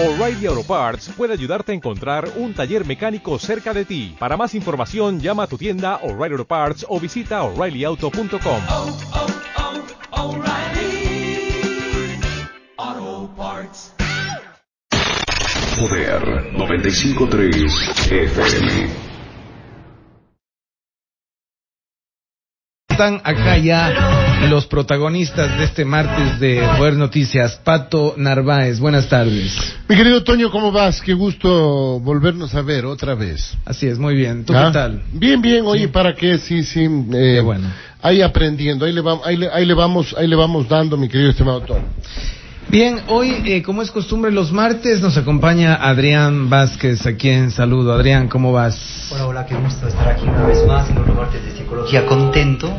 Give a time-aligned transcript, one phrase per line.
[0.00, 4.14] O'Reilly Auto Parts puede ayudarte a encontrar un taller mecánico cerca de ti.
[4.16, 8.60] Para más información, llama a tu tienda O'Reilly Auto Parts o visita oreillyauto.com.
[8.70, 8.96] oh,
[12.78, 13.92] oh, Parts.
[15.80, 16.22] Poder
[16.52, 19.07] 95.3 FM.
[22.98, 27.54] Están acá ya los protagonistas de este martes de Poder Noticias.
[27.62, 29.56] Pato Narváez, buenas tardes.
[29.88, 31.00] Mi querido Toño, ¿cómo vas?
[31.00, 33.56] Qué gusto volvernos a ver otra vez.
[33.64, 34.44] Así es, muy bien.
[34.44, 34.64] ¿Tú ¿Ah?
[34.66, 35.02] qué tal?
[35.12, 35.64] Bien, bien.
[35.64, 36.38] Oye, ¿para qué?
[36.38, 36.86] Sí, sí.
[36.86, 37.68] eh, Qué bueno.
[38.02, 41.08] Ahí aprendiendo, ahí le, vamos, ahí, le, ahí le vamos, ahí le vamos dando, mi
[41.08, 41.84] querido estimado Toño.
[42.70, 47.94] Bien, hoy, eh, como es costumbre, los martes nos acompaña Adrián Vázquez, a quien saludo.
[47.94, 49.08] Adrián, ¿cómo vas?
[49.10, 52.04] Hola, hola, qué gusto estar aquí una vez más en los martes de psicología.
[52.04, 52.70] Contento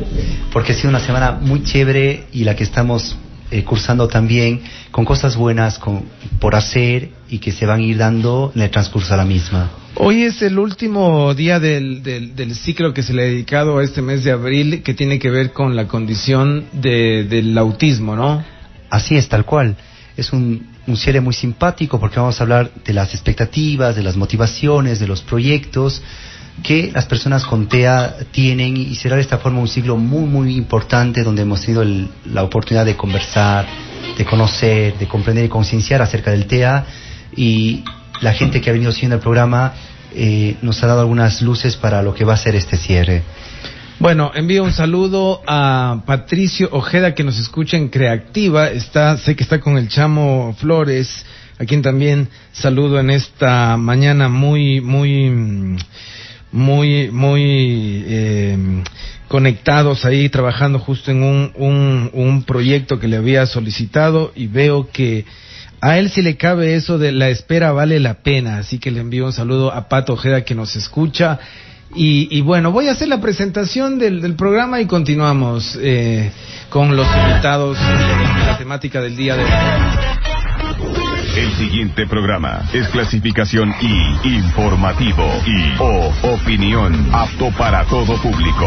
[0.52, 3.16] porque ha sido una semana muy chévere y la que estamos
[3.50, 6.04] eh, cursando también con cosas buenas con,
[6.38, 9.72] por hacer y que se van a ir dando en el transcurso de la misma.
[9.96, 13.82] Hoy es el último día del, del, del ciclo que se le ha dedicado a
[13.82, 18.59] este mes de abril, que tiene que ver con la condición de, del autismo, ¿no?
[18.90, 19.76] Así es, tal cual.
[20.16, 24.16] Es un, un cierre muy simpático porque vamos a hablar de las expectativas, de las
[24.16, 26.02] motivaciones, de los proyectos
[26.62, 30.56] que las personas con TEA tienen y será de esta forma un ciclo muy, muy
[30.56, 33.66] importante donde hemos tenido el- la oportunidad de conversar,
[34.18, 36.84] de conocer, de comprender y concienciar acerca del TEA
[37.34, 37.82] y
[38.20, 39.72] la gente que ha venido siguiendo el programa
[40.14, 43.22] eh, nos ha dado algunas luces para lo que va a ser este cierre.
[44.00, 48.70] Bueno, envío un saludo a Patricio Ojeda que nos escucha en Creativa.
[48.70, 51.26] Está, sé que está con el Chamo Flores,
[51.58, 55.76] a quien también saludo en esta mañana muy, muy,
[56.50, 57.42] muy, muy
[58.06, 58.82] eh,
[59.28, 64.88] conectados ahí, trabajando justo en un, un, un proyecto que le había solicitado y veo
[64.90, 65.26] que
[65.82, 69.00] a él sí le cabe eso de la espera vale la pena, así que le
[69.00, 71.38] envío un saludo a Pato Ojeda que nos escucha.
[71.94, 76.30] Y, y bueno, voy a hacer la presentación del, programa y continuamos eh,
[76.68, 79.50] con los invitados y la temática del día de hoy.
[81.36, 88.66] El siguiente programa es clasificación I, informativo y O, opinión, apto para todo público.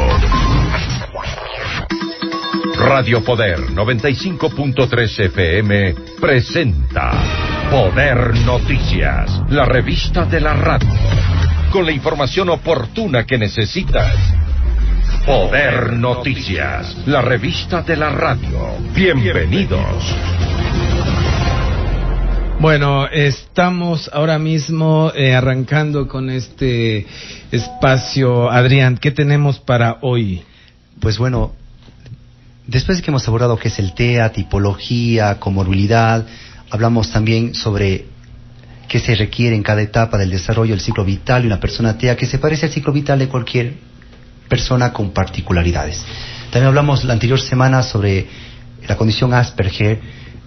[2.78, 7.12] Radio Poder 95.3 FM presenta
[7.70, 10.90] Poder Noticias, la revista de la radio,
[11.74, 14.14] con la información oportuna que necesitas.
[15.26, 18.78] Poder Noticias, la revista de la radio.
[18.94, 20.16] Bienvenidos.
[22.60, 27.08] Bueno, estamos ahora mismo eh, arrancando con este
[27.52, 28.52] espacio.
[28.52, 30.44] Adrián, ¿qué tenemos para hoy?
[31.00, 31.54] Pues bueno,
[32.68, 36.24] después de que hemos abordado qué es el TEA, tipología, comorbilidad,
[36.70, 38.13] hablamos también sobre
[38.88, 42.16] qué se requiere en cada etapa del desarrollo del ciclo vital de una persona TEA
[42.16, 43.74] que se parece al ciclo vital de cualquier
[44.48, 46.04] persona con particularidades.
[46.52, 48.28] También hablamos la anterior semana sobre
[48.88, 50.00] la condición Asperger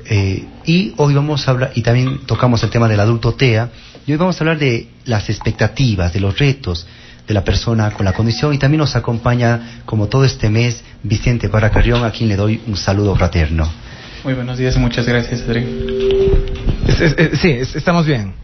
[0.09, 3.71] eh, y hoy vamos a hablar, y también tocamos el tema del adulto TEA,
[4.07, 6.87] y hoy vamos a hablar de las expectativas, de los retos
[7.27, 11.49] de la persona con la condición, y también nos acompaña, como todo este mes, Vicente
[11.49, 13.69] Barra Carrión, a quien le doy un saludo fraterno.
[14.23, 16.76] Muy buenos días muchas gracias, Adrián.
[16.89, 18.35] Es- es- es- sí, es- estamos bien.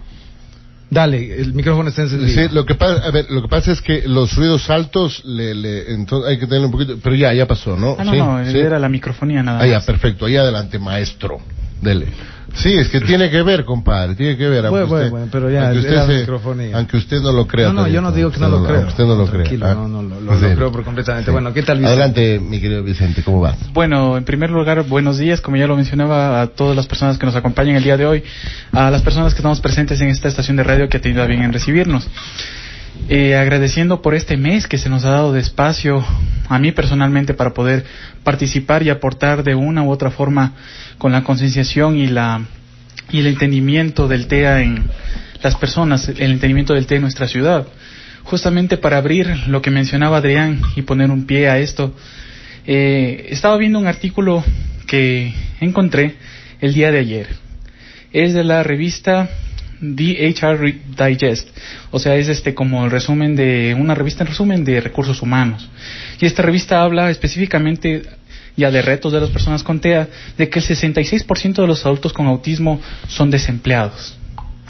[0.91, 2.49] Dale, el micrófono está encendido.
[2.49, 5.55] Sí, lo que pasa, a ver, lo que pasa es que los ruidos altos, le,
[5.55, 7.97] le, entonces hay que tener un poquito, pero ya, ya pasó, ¿no?
[7.99, 8.59] Ah, no, Sí, no, sí.
[8.59, 9.87] era la microfonía nada Ah, ya, más.
[9.87, 11.41] perfecto, ahí adelante, maestro.
[11.81, 12.07] Dele.
[12.55, 14.69] Sí, es que tiene que ver, compadre, tiene que ver.
[14.69, 16.77] Bueno, bueno, pero ya, aunque era usted, se- microfonía.
[16.77, 17.69] aunque usted no lo crea.
[17.69, 18.87] No, no, yo no digo que no lo creo.
[18.89, 19.43] Usted no lo cree.
[19.45, 19.75] Tranquilo, ah.
[19.75, 20.55] no, no, lo- lo- lo dele.
[20.57, 21.27] creo por completamente.
[21.27, 21.33] Sí.
[21.33, 21.93] Bueno, ¿qué tal, Vicente?
[22.03, 23.57] Adelante, mi querido Vicente, ¿cómo vas?
[23.73, 27.27] Bueno, en primer lugar, buenos días, como ya lo mencionaba, a todas las personas que
[27.27, 28.23] nos acompañan el día de hoy,
[28.73, 31.27] a las personas que estamos presentes en esta estación de radio que ha tenido a
[31.27, 32.07] bien en recibirnos.
[33.09, 36.05] Eh, agradeciendo por este mes que se nos ha dado de espacio
[36.49, 37.85] a mí personalmente para poder
[38.23, 40.53] participar y aportar de una u otra forma
[40.99, 42.43] con la concienciación y la
[43.11, 44.85] y el entendimiento del TEA en
[45.43, 47.67] las personas, el entendimiento del TEA en nuestra ciudad.
[48.25, 51.95] Justamente para abrir lo que mencionaba Adrián y poner un pie a esto,
[52.67, 54.45] eh, estaba viendo un artículo
[54.87, 56.17] que encontré
[56.61, 57.29] el día de ayer.
[58.13, 59.29] Es de la revista
[59.83, 61.49] DHR Digest,
[61.91, 65.69] o sea, es este como el resumen de una revista en resumen de recursos humanos.
[66.21, 68.03] Y esta revista habla específicamente
[68.57, 70.09] ya de retos de las personas con TEA,
[70.39, 74.17] de que el 66% de los adultos con autismo son desempleados.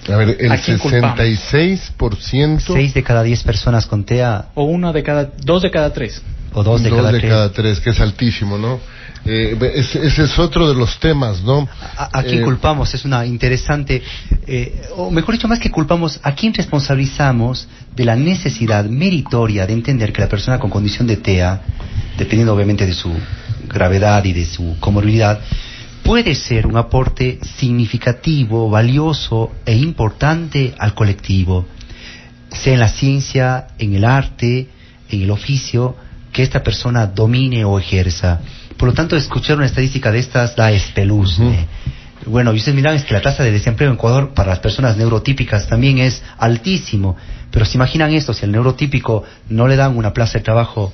[0.09, 1.19] A ver, el ¿A quién culpamos?
[1.19, 2.61] 66%.
[2.73, 6.23] Seis de cada diez personas con TEA O uno de cada, dos de cada tres.
[6.55, 7.81] O dos de cada tres.
[7.81, 8.81] que es altísimo, ¿no?
[9.25, 11.69] Eh, ese, ese es otro de los temas, ¿no?
[11.97, 12.93] ¿A, a quién Eh, culpamos?
[12.93, 14.03] Es una interesante,
[14.47, 19.75] eh, o mejor dicho, más que culpamos, ¿a quién responsabilizamos de la necesidad meritoria de
[19.75, 21.63] entender que la persona con condición de TEA,
[22.19, 23.13] dependiendo obviamente de su
[23.69, 25.41] gravedad y de su comorbilidad,
[26.03, 31.67] puede ser un aporte significativo, valioso e importante al colectivo,
[32.51, 34.69] sea en la ciencia, en el arte,
[35.09, 35.97] en el oficio,
[36.33, 38.41] que esta persona domine o ejerza.
[38.83, 41.69] Por lo tanto, escuchar una estadística de estas da espeluzne.
[42.27, 44.97] Bueno, y ustedes miran es que la tasa de desempleo en Ecuador para las personas
[44.97, 47.17] neurotípicas también es altísimo.
[47.53, 50.93] Pero se imaginan esto, si al neurotípico no le dan una plaza de trabajo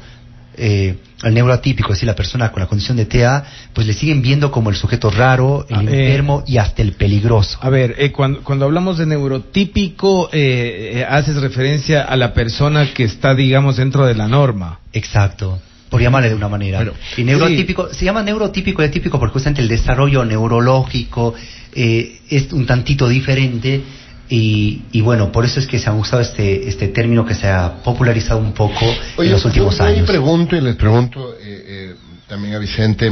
[0.59, 3.43] eh, al neuroatípico, es decir, la persona con la condición de TEA,
[3.73, 6.09] pues le siguen viendo como el sujeto raro, el Ah, eh.
[6.09, 7.59] enfermo y hasta el peligroso.
[7.63, 12.93] A ver, eh, cuando, cuando hablamos de neurotípico, eh, eh, haces referencia a la persona
[12.93, 14.81] que está, digamos, dentro de la norma.
[14.93, 15.59] Exacto.
[15.91, 16.79] Por llamarle de una manera.
[16.79, 21.35] Bueno, y neurotípico, se llama neurotípico y atípico porque justamente el desarrollo neurológico
[21.75, 23.83] eh, es un tantito diferente
[24.29, 27.49] y, y bueno, por eso es que se ha usado este, este término que se
[27.49, 28.85] ha popularizado un poco
[29.19, 30.07] en los últimos yo años.
[30.07, 31.95] pregunto y les pregunto eh, eh,
[32.29, 33.11] también a Vicente,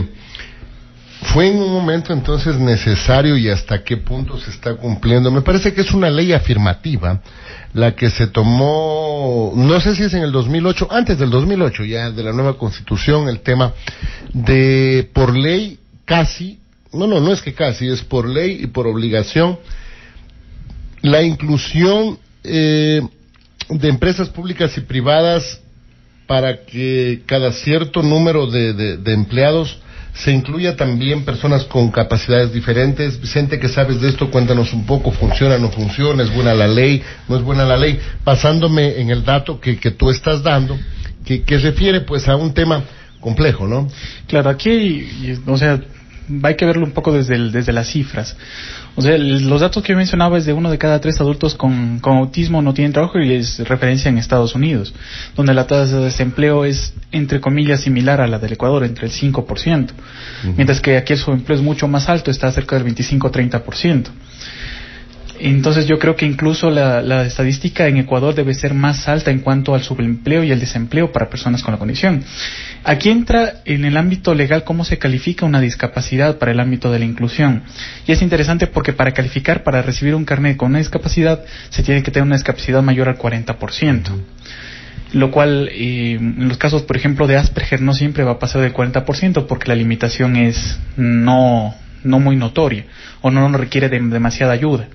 [1.23, 5.31] ¿fue en un momento entonces necesario y hasta qué punto se está cumpliendo?
[5.31, 7.21] Me parece que es una ley afirmativa
[7.73, 12.11] la que se tomó, no sé si es en el 2008, antes del 2008 ya,
[12.11, 13.73] de la nueva constitución, el tema
[14.33, 16.59] de por ley casi,
[16.93, 19.59] no, no, no es que casi, es por ley y por obligación,
[21.03, 23.03] la inclusión eh,
[23.69, 25.61] de empresas públicas y privadas
[26.27, 29.81] para que cada cierto número de, de- de empleados
[30.17, 33.21] se incluya también personas con capacidades diferentes.
[33.21, 34.31] Vicente, que sabes de esto?
[34.31, 36.23] Cuéntanos un poco, ¿funciona, no funciona?
[36.23, 37.03] ¿Es buena la ley?
[37.29, 38.01] ¿No es buena la ley?
[38.25, 40.79] Pasándome en el dato que, que tú estás dando,
[41.25, 42.83] que, que refiere pues a un tema
[43.21, 43.89] complejo, ¿no?
[44.27, 45.07] Claro, aquí,
[45.47, 45.81] o sea,
[46.43, 48.37] hay que verlo un poco desde, el- desde las cifras.
[48.95, 51.55] O sea, el- los datos que yo mencionaba es de uno de cada tres adultos
[51.55, 54.95] con, con autismo no tienen trabajo y es referencia en Estados Unidos,
[55.37, 59.13] donde la tasa de desempleo es, entre comillas, similar a la del Ecuador, entre el
[59.13, 59.89] 5%,
[60.57, 64.07] mientras que aquí el subempleo es mucho más alto, está cerca del 25-30%.
[65.41, 69.41] Entonces yo creo que incluso la, la estadística en Ecuador debe ser más alta en
[69.41, 72.25] cuanto al subempleo y el desempleo para personas con la condición.
[72.85, 77.01] Aquí entra en el ámbito legal cómo se califica una discapacidad para el ámbito de
[77.01, 77.63] la inclusión.
[78.07, 82.03] Y es interesante porque para calificar, para recibir un carnet con una discapacidad, se tiene
[82.03, 84.03] que tener una discapacidad mayor al 40%.
[85.13, 88.63] Lo cual, eh, en los casos, por ejemplo, de Asperger no siempre va a pasar
[88.63, 91.75] del 40% porque la limitación es no,
[92.05, 92.85] no muy notoria
[93.21, 94.89] o no requiere de demasiada ayuda.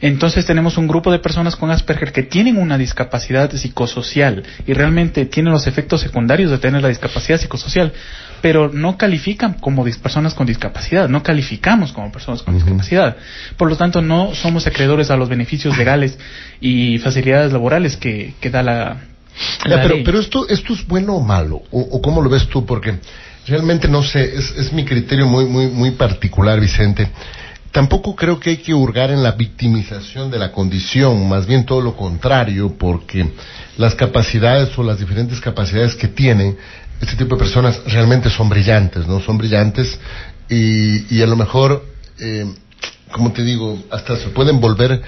[0.00, 5.26] Entonces tenemos un grupo de personas con Asperger que tienen una discapacidad psicosocial y realmente
[5.26, 7.92] tienen los efectos secundarios de tener la discapacidad psicosocial,
[8.40, 13.16] pero no califican como dis- personas con discapacidad, no calificamos como personas con discapacidad.
[13.56, 16.16] Por lo tanto, no somos acreedores a los beneficios legales
[16.60, 18.96] y facilidades laborales que, que da la,
[19.68, 20.04] Ya, pero, ley.
[20.04, 22.98] pero esto, esto es bueno o malo, o, o cómo lo ves tú, porque
[23.48, 27.08] realmente no sé, es, es mi criterio muy, muy, muy particular, Vicente.
[27.78, 31.80] Tampoco creo que hay que hurgar en la victimización de la condición, más bien todo
[31.80, 33.30] lo contrario, porque
[33.76, 36.58] las capacidades o las diferentes capacidades que tienen
[37.00, 39.20] este tipo de personas realmente son brillantes, ¿no?
[39.20, 39.96] Son brillantes
[40.48, 41.86] y, y a lo mejor,
[42.18, 42.52] eh,
[43.12, 45.00] como te digo, hasta se pueden volver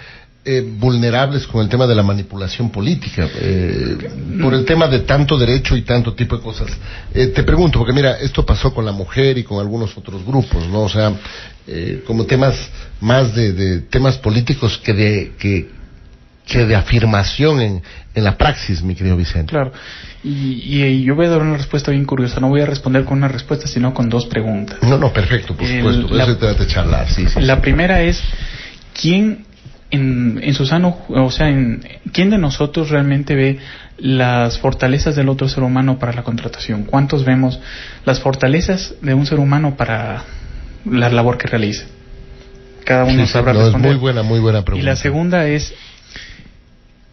[0.44, 3.96] eh, vulnerables con el tema de la manipulación política, eh,
[4.40, 6.68] por el tema de tanto derecho y tanto tipo de cosas.
[7.12, 10.66] Eh, te pregunto, porque mira, esto pasó con la mujer y con algunos otros grupos,
[10.68, 10.80] ¿no?
[10.82, 11.12] O sea,
[11.66, 12.56] eh, como temas
[13.00, 15.68] más de, de temas políticos que de, que,
[16.46, 17.82] que de afirmación en,
[18.14, 19.50] en la praxis, mi querido Vicente.
[19.50, 19.72] Claro.
[20.24, 20.30] Y,
[20.64, 22.40] y yo voy a dar una respuesta bien curiosa.
[22.40, 24.78] No voy a responder con una respuesta, sino con dos preguntas.
[24.82, 27.40] No, no, perfecto, por El- supuesto, la- eso te trata de charlar, sí, sí.
[27.42, 28.20] La primera es,
[28.98, 29.44] ¿quién
[29.90, 31.82] en, en su sano, o sea, en,
[32.12, 33.58] quién de nosotros realmente ve
[33.98, 36.84] las fortalezas del otro ser humano para la contratación?
[36.84, 37.60] ¿Cuántos vemos
[38.04, 40.24] las fortalezas de un ser humano para
[40.84, 41.84] la labor que realiza?
[42.84, 43.90] Cada uno Sí, sabrá no, es responder.
[43.92, 44.86] muy buena, muy buena Y pregunta.
[44.90, 45.74] la segunda es,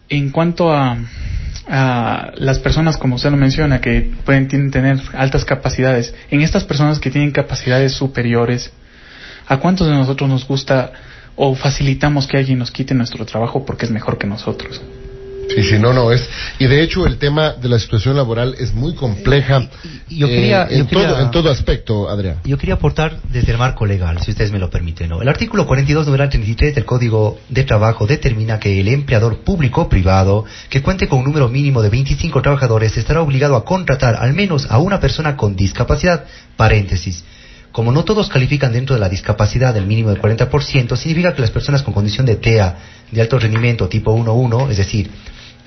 [0.08, 0.96] en cuanto a,
[1.68, 6.64] a las personas, como usted lo menciona, que pueden tienen- tener altas capacidades, en estas
[6.64, 8.72] personas que tienen capacidades superiores,
[9.46, 10.92] ¿a cuántos de nosotros nos gusta
[11.38, 14.80] o facilitamos que alguien nos quite nuestro trabajo porque es mejor que nosotros?
[15.54, 16.28] Sí, sí, no, no, es...
[16.58, 19.66] Y de hecho el tema de la situación laboral es muy compleja
[20.08, 22.36] Y- y yo quería- eh, en, yo quería- todo, en todo aspecto, Adrián.
[22.44, 25.08] Yo quería aportar desde el marco legal, si ustedes me lo permiten.
[25.08, 25.22] ¿no?
[25.22, 29.88] El artículo 42, numeral 33 del Código de Trabajo determina que el empleador público o
[29.88, 34.34] privado que cuente con un número mínimo de 25 trabajadores estará obligado a contratar al
[34.34, 36.24] menos a una persona con discapacidad.
[36.58, 37.24] Paréntesis.
[37.78, 41.52] Como no todos califican dentro de la discapacidad del mínimo del 40%, significa que las
[41.52, 42.76] personas con condición de TEA
[43.12, 45.08] de alto rendimiento tipo 1-1, es decir,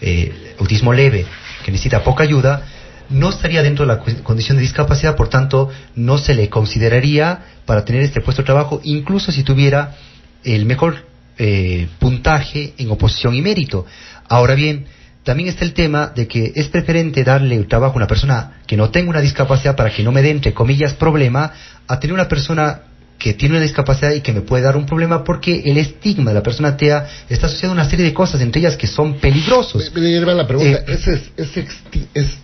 [0.02, 1.26] eh, autismo leve,
[1.64, 2.64] que necesita poca ayuda,
[3.12, 7.86] no estaría dentro de la condición de discapacidad, por tanto, no se le consideraría para
[7.86, 9.96] tener este puesto de trabajo, incluso si tuviera
[10.44, 11.06] el mejor
[11.38, 13.86] eh, puntaje en oposición y mérito.
[14.28, 14.86] Ahora bien,
[15.24, 18.90] también está el tema de que es preferente darle trabajo a una persona que no
[18.90, 21.52] tenga una discapacidad para que no me dé, entre comillas, problema,
[21.88, 22.82] a tener una persona
[23.20, 26.36] que tiene una discapacidad y que me puede dar un problema porque el estigma de
[26.36, 29.92] la persona TEA está asociado a una serie de cosas, entre ellas que son peligrosos.
[29.94, 32.38] Me, la pregunta, Eh, ¿es, es, es exti- es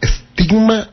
[0.00, 0.90] estigma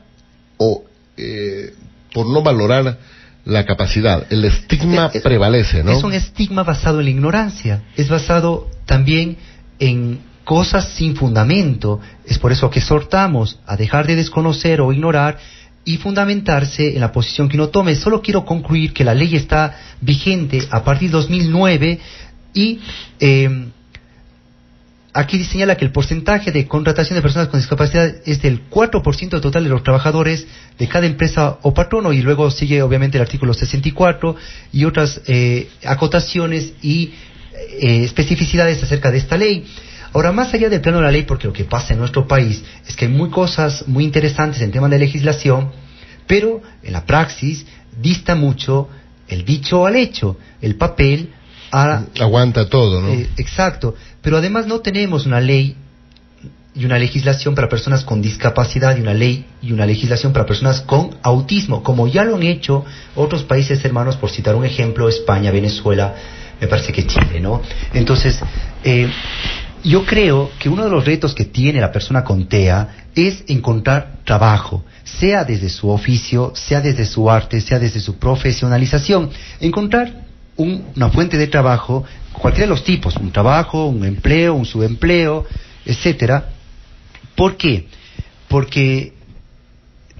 [0.57, 0.83] o
[1.17, 1.73] eh,
[2.13, 2.97] por no valorar
[3.43, 4.25] la capacidad?
[4.29, 5.91] El estigma Es- es- prevalece, ¿no?
[5.91, 9.37] Es un estigma basado en la ignorancia, es basado también
[9.79, 11.99] en cosas sin fundamento.
[12.25, 15.37] Es por eso que exhortamos a dejar de desconocer o ignorar
[15.85, 17.93] y fundamentarse en la posición que uno tome.
[17.93, 21.99] Solo quiero concluir que la ley está vigente a partir de 2009
[22.55, 22.79] y
[23.19, 23.67] eh,
[25.13, 29.63] aquí señala que el porcentaje de contratación de personas con discapacidad es del 4% total
[29.63, 30.47] de los trabajadores
[30.79, 34.35] de cada empresa o patrono y luego sigue obviamente el artículo 64
[34.73, 37.13] y otras eh, acotaciones y
[37.79, 39.63] eh, especificidades acerca de esta ley.
[40.13, 42.63] Ahora, más allá del plano de la ley, porque lo que pasa en nuestro país
[42.87, 45.71] es que hay muy cosas muy interesantes en temas de legislación,
[46.27, 47.65] pero en la praxis
[48.01, 48.89] dista mucho
[49.27, 51.31] el dicho al hecho, el papel
[51.71, 53.09] a Aguanta todo, ¿no?
[53.09, 53.95] eh, exacto.
[54.21, 55.75] Pero además no tenemos una ley
[56.75, 60.81] y una legislación para personas con discapacidad y una ley y una legislación para personas
[60.81, 62.85] con autismo, como ya lo han hecho
[63.15, 66.15] otros países hermanos, por citar un ejemplo, España, Venezuela,
[66.59, 67.61] me parece que Chile, ¿no?
[67.93, 68.39] Entonces,
[68.83, 69.09] eh,
[69.83, 74.17] yo creo que uno de los retos que tiene la persona con TEA es encontrar
[74.25, 79.29] trabajo, sea desde su oficio, sea desde su arte, sea desde su profesionalización.
[79.59, 80.25] Encontrar
[80.57, 85.45] un- una fuente de trabajo, cualquiera de los tipos, un trabajo, un empleo, un subempleo,
[85.85, 86.49] etcétera.
[87.35, 87.87] ¿Por qué?
[88.47, 89.13] Porque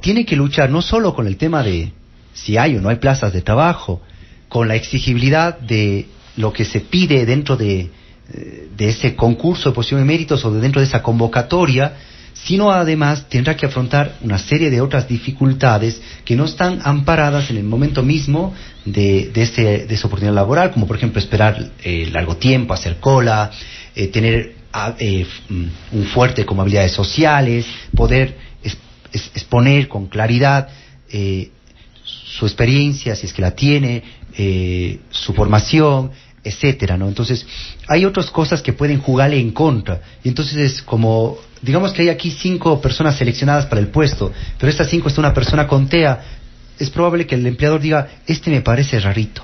[0.02, 1.92] tiene que luchar no solo con el tema de
[2.34, 4.02] si hay o no hay plazas de trabajo,
[4.48, 7.90] con la exigibilidad de lo que se pide dentro de,
[8.32, 11.94] de ese concurso de posición de méritos o de dentro de esa convocatoria,
[12.34, 17.58] sino además tendrá que afrontar una serie de otras dificultades que no están amparadas en
[17.58, 18.54] el momento mismo
[18.86, 22.98] de, de, ese- de esa oportunidad laboral, como por ejemplo esperar eh, largo tiempo, hacer
[23.00, 23.52] cola,
[23.96, 28.38] eh, tener ah, eh, mm, un fuerte como habilidades sociales, poder
[29.12, 30.70] exponer con claridad
[32.04, 34.04] su experiencia, si es que la tiene,
[35.10, 36.12] su formación,
[36.44, 37.08] etcétera, ¿no?
[37.08, 37.46] Entonces,
[37.88, 40.02] hay otras cosas que pueden jugarle en contra.
[40.24, 44.70] Y entonces es como, digamos que hay aquí cinco personas seleccionadas para el puesto, pero
[44.70, 46.22] estas cinco está una persona con TEA,
[46.78, 49.44] es probable que el empleador diga, este me parece rarito,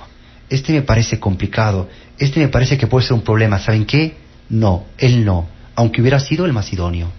[0.50, 4.16] este me parece complicado, este me parece que puede ser un problema, ¿saben qué?
[4.50, 7.12] No, él no, aunque hubiera sido el más idóneo.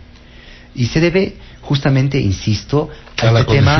[0.75, 3.79] Y se debe justamente, insisto, A la este tema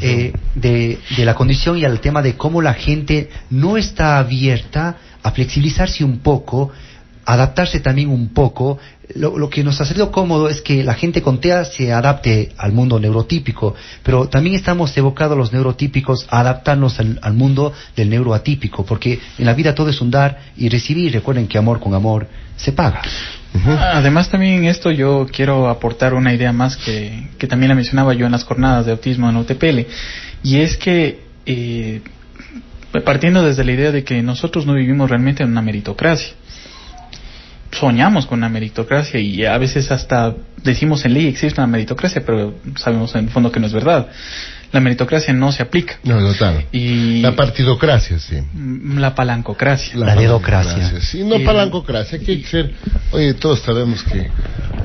[0.00, 4.96] eh, de, de la condición y al tema de cómo la gente no está abierta
[5.22, 6.70] a flexibilizarse un poco,
[7.24, 8.78] adaptarse también un poco.
[9.14, 12.72] Lo, que nos ha salido cómodo es que la gente con TEA se adapte al
[12.72, 19.18] mundo neurotípico, pero también estamos evocados los neurotípicos a adaptarnos al, mundo del neuroatípico, porque
[19.38, 21.12] en la vida todo es un dar y recibir.
[21.12, 23.00] Recuerden que amor con amor se paga.
[23.94, 28.26] Además también esto yo quiero aportar una idea más que, que también la mencionaba yo
[28.26, 29.80] en las jornadas de autismo en UTPL
[30.42, 32.02] y es que eh,
[33.04, 36.34] partiendo desde la idea de que nosotros no vivimos realmente en una meritocracia
[37.70, 42.54] soñamos con una meritocracia y a veces hasta decimos en ley existe una meritocracia pero
[42.76, 44.08] sabemos en el fondo que no es verdad
[44.72, 46.66] la meritocracia no se aplica No, total.
[46.72, 48.36] y La partidocracia, sí.
[48.52, 50.72] mm, la palancocracia La dedocracia.
[50.74, 52.74] palancocracia, Sí, no Eh, palancocracia, que hay que ser...
[53.12, 54.28] Oye, todos sabemos que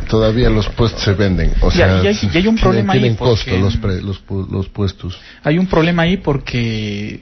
[0.10, 1.52] todavía los puestos se venden.
[1.60, 3.76] O Y sea, y hay- y hay un tienen- problema ahí Tienen porque- costo los,
[3.76, 5.20] pre- los, pu- los puestos.
[5.44, 7.20] hay un problema ahí porque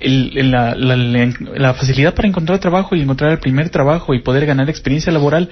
[0.00, 4.20] el- el- la, la- la- facilidad para encontrar trabajo y encontrar el primer trabajo y
[4.20, 5.50] poder ganar experiencia laboral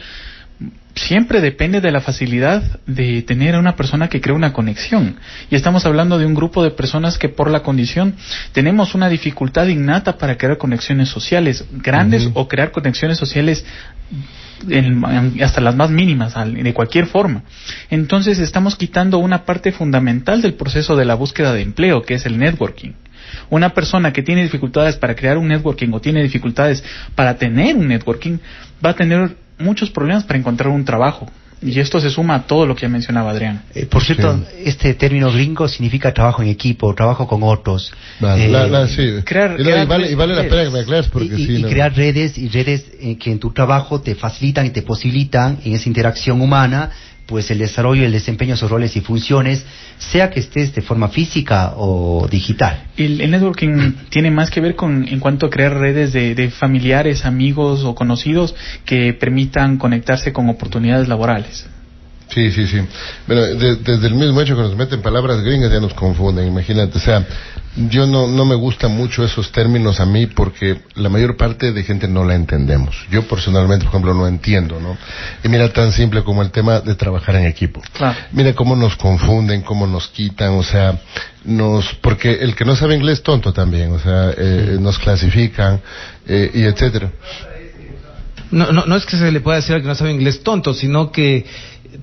[0.95, 5.17] siempre depende de la facilidad de tener a una persona que crea una conexión.
[5.51, 8.15] Y estamos hablando de un grupo de personas que por la condición
[8.53, 13.67] tenemos una dificultad innata para crear conexiones sociales grandes o crear conexiones sociales
[14.71, 17.43] en- en- hasta las más mínimas, al- de cualquier forma.
[17.91, 22.25] Entonces estamos quitando una parte fundamental del proceso de la búsqueda de empleo, que es
[22.25, 22.93] el networking.
[23.51, 26.83] Una persona que tiene dificultades para crear un networking o tiene dificultades
[27.15, 28.39] para tener un networking
[28.85, 31.31] va a tener muchos problemas para encontrar un trabajo.
[31.63, 33.63] Y esto se suma a todo lo que mencionaba Adrián.
[33.75, 37.91] Eh, por cierto, este término gringo significa trabajo en equipo, trabajo con otros.
[38.21, 39.21] Vale, Eh, la- la- sí.
[39.25, 40.53] crear- y, la- y crear vale, y vale la redes.
[40.53, 41.53] pena que me aclares porque y, sí.
[41.57, 41.69] y no.
[41.69, 45.73] crear redes y redes eh, que en tu trabajo te facilitan y te posibilitan en
[45.75, 46.91] esa interacción humana
[47.27, 49.65] pues el desarrollo y el desempeño de sus roles y funciones
[49.99, 54.77] sea que estés de forma física o digital El, el networking tiene más que ver
[54.77, 58.55] con en cuanto a crear redes de, de familiares, amigos o conocidos
[58.85, 61.67] que permitan conectarse con oportunidades laborales.
[62.29, 62.81] Sí, sí, sí.
[63.27, 66.99] Bueno, de- desde el mismo hecho que nos meten palabras gringas ya nos confunden, imagínate.
[66.99, 67.25] O sea,
[67.89, 71.83] yo no, no me gustan mucho esos términos a mí porque la mayor parte de
[71.85, 72.97] gente no la entendemos.
[73.11, 74.97] Yo personalmente, por ejemplo, no entiendo, ¿no?
[75.45, 77.81] Y mira, tan simple como el tema de trabajar en equipo.
[77.93, 78.17] Claro.
[78.33, 80.99] Mira cómo nos confunden, cómo nos quitan, o sea,
[81.45, 85.81] nos, porque el que no sabe inglés tonto también, o sea, eh, nos clasifican,
[86.27, 87.13] eh, y etcétera.
[88.51, 90.73] No, no, no es que se le pueda decir al que no sabe inglés tonto,
[90.73, 91.45] sino que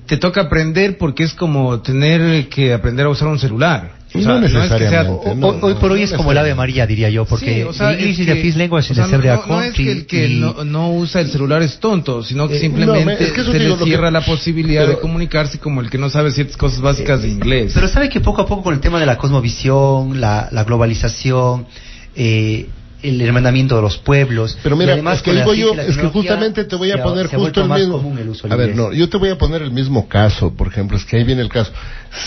[0.06, 3.92] te toca aprender porque es como tener que aprender a usar un celular.
[4.16, 6.12] O sea, No es que sea- necesariamente, O- no, o- hoy por hoy no es
[6.12, 6.54] como el Ave.
[6.54, 8.86] María diría yo porque Sí, o sea, the English es is the que- first language
[8.86, 11.20] o in sea, the every no, no es que el que y- no, no usa
[11.20, 14.12] el celular es tonto, sino que Eh, simplemente no, es que eso se le cierra
[14.12, 17.72] la posibilidad pero- de comunicarse como el que no sabe ciertas cosas básicas de inglés.
[17.74, 21.66] Pero sabe que poco a poco con el tema de la cosmovisión, la, la globalización,
[22.14, 22.68] eh,
[23.04, 24.58] el hermanamiento de los pueblos.
[24.62, 27.62] Pero mira, además es que digo yo, es que justamente te voy a poner justo
[27.62, 28.16] el mismo.
[28.18, 30.96] el uso A ver, no, yo te voy a poner el mismo caso, por ejemplo,
[30.96, 31.72] es que ahí viene el caso.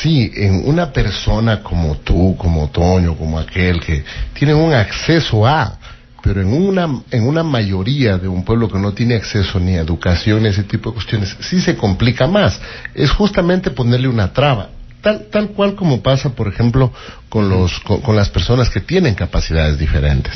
[0.02, 4.04] Sí, en una persona como tú, como Toño, como aquel que
[4.34, 5.80] tiene un acceso a,
[6.22, 9.82] pero en una en una mayoría de un pueblo que no tiene acceso ni a
[9.82, 12.60] educación ese tipo de cuestiones, sí se complica más.
[12.94, 14.70] Es justamente ponerle una traba.
[15.02, 16.92] Tal, tal cual como pasa, por ejemplo,
[17.30, 20.34] con, los, con, con las personas que tienen capacidades diferentes.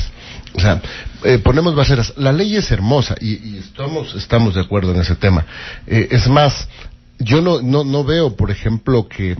[0.54, 0.80] O sea,
[1.24, 2.12] eh, ponemos barreras.
[2.16, 5.44] La ley es hermosa y, estamos, estamos de acuerdo en ese tema.
[5.86, 6.68] Eh, es más,
[7.18, 9.36] yo no, no, no veo, por ejemplo, que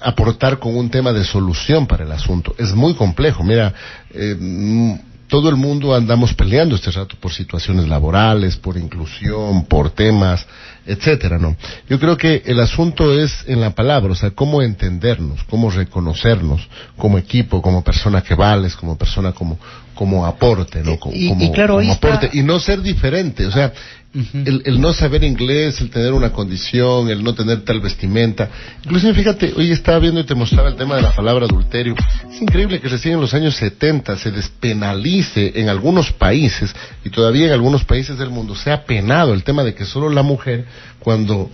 [0.00, 2.54] aportar con un tema de solución para el asunto.
[2.58, 3.44] Es muy complejo.
[3.44, 3.72] Mira,
[4.10, 4.98] eh,
[5.28, 10.46] todo el mundo andamos peleando este rato por situaciones laborales, por inclusión, por temas,
[10.86, 11.56] etcétera, ¿no?
[11.88, 16.68] Yo creo que el asunto es en la palabra, o sea, cómo entendernos, cómo reconocernos
[16.96, 19.58] como equipo, como persona que vales, como persona como
[19.94, 20.96] como aporte, ¿no?
[20.98, 23.70] Como, Y- y como- claro, está- aporte y no ser diferente, o sea,
[24.12, 28.50] el, el no saber inglés, el tener una condición, el no tener tal vestimenta.
[28.84, 31.94] Inclusive, fíjate, hoy estaba viendo y te mostraba el tema de la palabra adulterio.
[32.28, 37.46] Es increíble que recién en los años 70 se despenalice en algunos países y todavía
[37.46, 40.66] en algunos países del mundo se ha penado el tema de que solo la mujer
[40.98, 41.50] cuando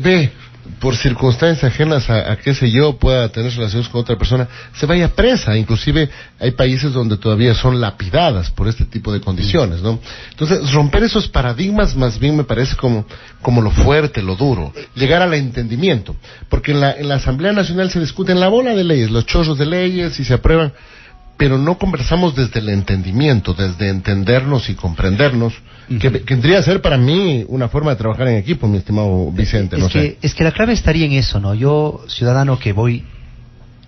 [0.00, 0.32] ve
[0.80, 4.86] por circunstancias ajenas a, a qué sé yo pueda tener relaciones con otra persona, se
[4.86, 5.56] vaya presa.
[5.56, 9.98] Inclusive hay países donde todavía son lapidadas por este tipo de condiciones, ¿no?
[10.30, 13.06] Entonces, romper esos paradigmas más bien me parece como,
[13.42, 14.72] como lo fuerte, lo duro.
[14.94, 16.16] Llegar al entendimiento.
[16.48, 19.58] Porque en la, en la Asamblea Nacional se discuten la bola de leyes, los chorros
[19.58, 20.72] de leyes y se aprueban
[21.36, 25.54] pero no conversamos desde el entendimiento, desde entendernos y comprendernos,
[25.88, 29.30] que, que vendría a ser para mí una forma de trabajar en equipo, mi estimado
[29.32, 30.18] Vicente, es, no que, sé.
[30.22, 31.54] es que la clave estaría en eso, ¿no?
[31.54, 33.04] Yo, ciudadano que voy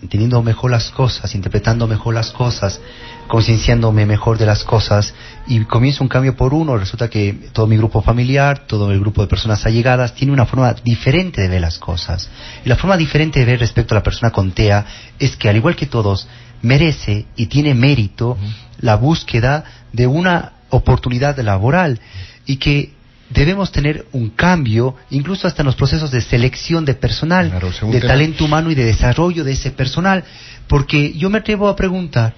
[0.02, 2.80] entendiendo mejor las cosas, interpretando mejor las cosas,
[3.28, 5.14] concienciándome mejor de las cosas
[5.46, 9.22] y comienzo un cambio por uno, resulta que todo mi grupo familiar, todo el grupo
[9.22, 12.28] de personas allegadas tiene una forma diferente de ver las cosas.
[12.64, 14.84] Y la forma diferente de ver respecto a la persona con TEA
[15.18, 16.28] es que al igual que todos,
[16.66, 18.36] merece y tiene mérito
[18.80, 22.00] la búsqueda de una oportunidad laboral
[22.44, 22.92] y que
[23.30, 28.00] debemos tener un cambio, incluso hasta en los procesos de selección de personal, Claro, de
[28.00, 28.12] tema.
[28.12, 30.22] talento humano y de desarrollo de ese personal,
[30.68, 32.34] porque yo me atrevo a preguntar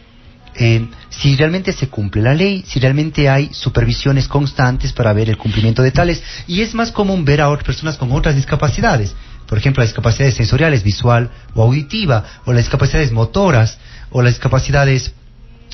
[0.54, 5.36] eh, si realmente se cumple la ley, si realmente hay supervisiones constantes para ver el
[5.36, 9.14] cumplimiento de tales, y es más común ver a otras personas con otras discapacidades,
[9.46, 13.78] por ejemplo, las discapacidades sensoriales, visual o auditiva, o las discapacidades motoras,
[14.10, 15.12] o las discapacidades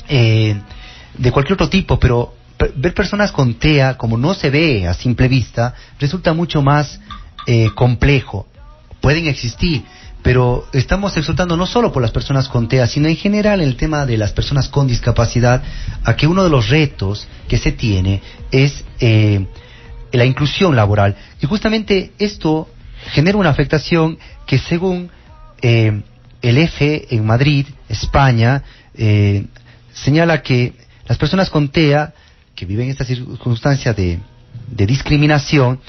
[0.07, 0.55] eh,
[1.17, 4.93] de cualquier otro tipo, pero pe- ver personas con TEA, como no se ve a
[4.93, 6.99] simple vista, resulta mucho más
[7.47, 8.47] eh, complejo.
[9.01, 9.83] Pueden existir,
[10.21, 14.05] pero estamos exhortando no solo por las personas con TEA, sino en general el tema
[14.05, 15.61] de las personas con discapacidad,
[16.03, 18.21] a que uno de los retos que se tiene
[18.51, 19.45] es eh,
[20.11, 21.15] la inclusión laboral.
[21.41, 22.67] Y justamente esto
[23.11, 24.17] genera una afectación
[24.47, 25.11] que según
[25.61, 26.01] eh,
[26.41, 29.45] el EFE en Madrid, España, eh,
[29.93, 30.73] señala que
[31.07, 32.13] las personas con TEA
[32.55, 34.19] que viven esta circunstancia de,
[34.69, 35.79] discriminación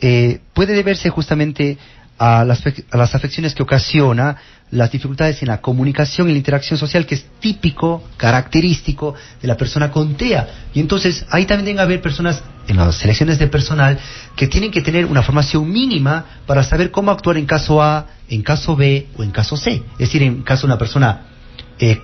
[0.00, 1.76] eh, puede deberse justamente
[2.18, 4.36] a las, a las afecciones que ocasiona
[4.70, 9.56] las dificultades en la comunicación y la interacción social que es típico, característico de la
[9.56, 10.48] persona con TEA.
[10.72, 13.98] Y entonces ahí también deben haber personas en las selecciones de personal
[14.34, 18.42] que tienen que tener una formación mínima para saber cómo actuar en caso A, en
[18.42, 19.82] caso B o en caso C.
[19.92, 21.26] Es decir, en caso de una persona
[21.82, 22.00] eh,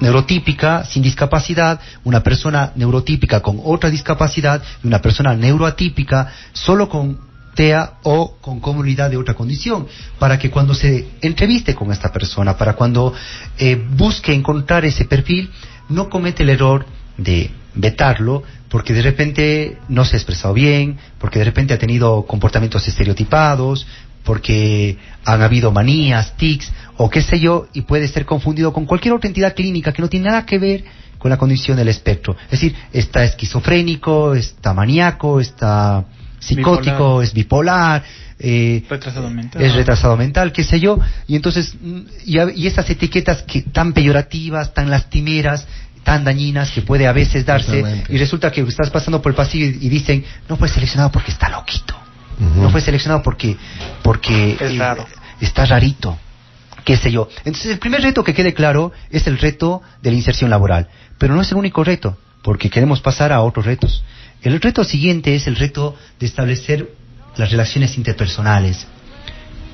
[0.00, 7.18] neurotípica sin discapacidad, una persona neurotípica con otra discapacidad y una persona neuroatípica solo con
[7.54, 9.86] TEA o con comunidad de otra condición,
[10.18, 13.12] para que cuando se entreviste con esta persona, para cuando
[13.58, 15.50] eh, busque encontrar ese perfil,
[15.88, 16.86] no comete el error
[17.18, 22.24] de vetarlo porque de repente no se ha expresado bien, porque de repente ha tenido
[22.26, 23.86] comportamientos estereotipados,
[24.24, 29.14] porque han habido manías, tics o qué sé yo, y puede ser confundido con cualquier
[29.14, 30.84] otra entidad clínica que no tiene nada que ver
[31.18, 32.36] con la condición del espectro.
[32.44, 36.04] Es decir, está esquizofrénico, está maníaco, está
[36.38, 37.22] psicótico, Bipolar.
[37.22, 38.04] es bipolar,
[38.38, 39.62] eh, Retrasado mental.
[39.62, 43.92] es retrasado mental, qué sé yo, y entonces, mm, y, y estas etiquetas que tan
[43.92, 45.66] peyorativas, tan lastimeras,
[46.02, 49.66] tan dañinas que puede a veces darse, y resulta que estás pasando por el pasillo
[49.66, 51.94] y, y dicen, no fue seleccionado porque está loquito,
[52.38, 53.56] No fue seleccionado porque,
[54.02, 55.06] porque Es eh, raro.
[55.40, 56.18] está rarito,
[56.84, 57.28] qué sé yo.
[57.44, 61.34] Entonces el primer reto que quede claro es el reto de la inserción laboral, pero
[61.34, 64.02] no es el único reto, porque queremos pasar a otros retos.
[64.42, 66.90] El reto siguiente es el reto de establecer
[67.36, 68.86] las relaciones interpersonales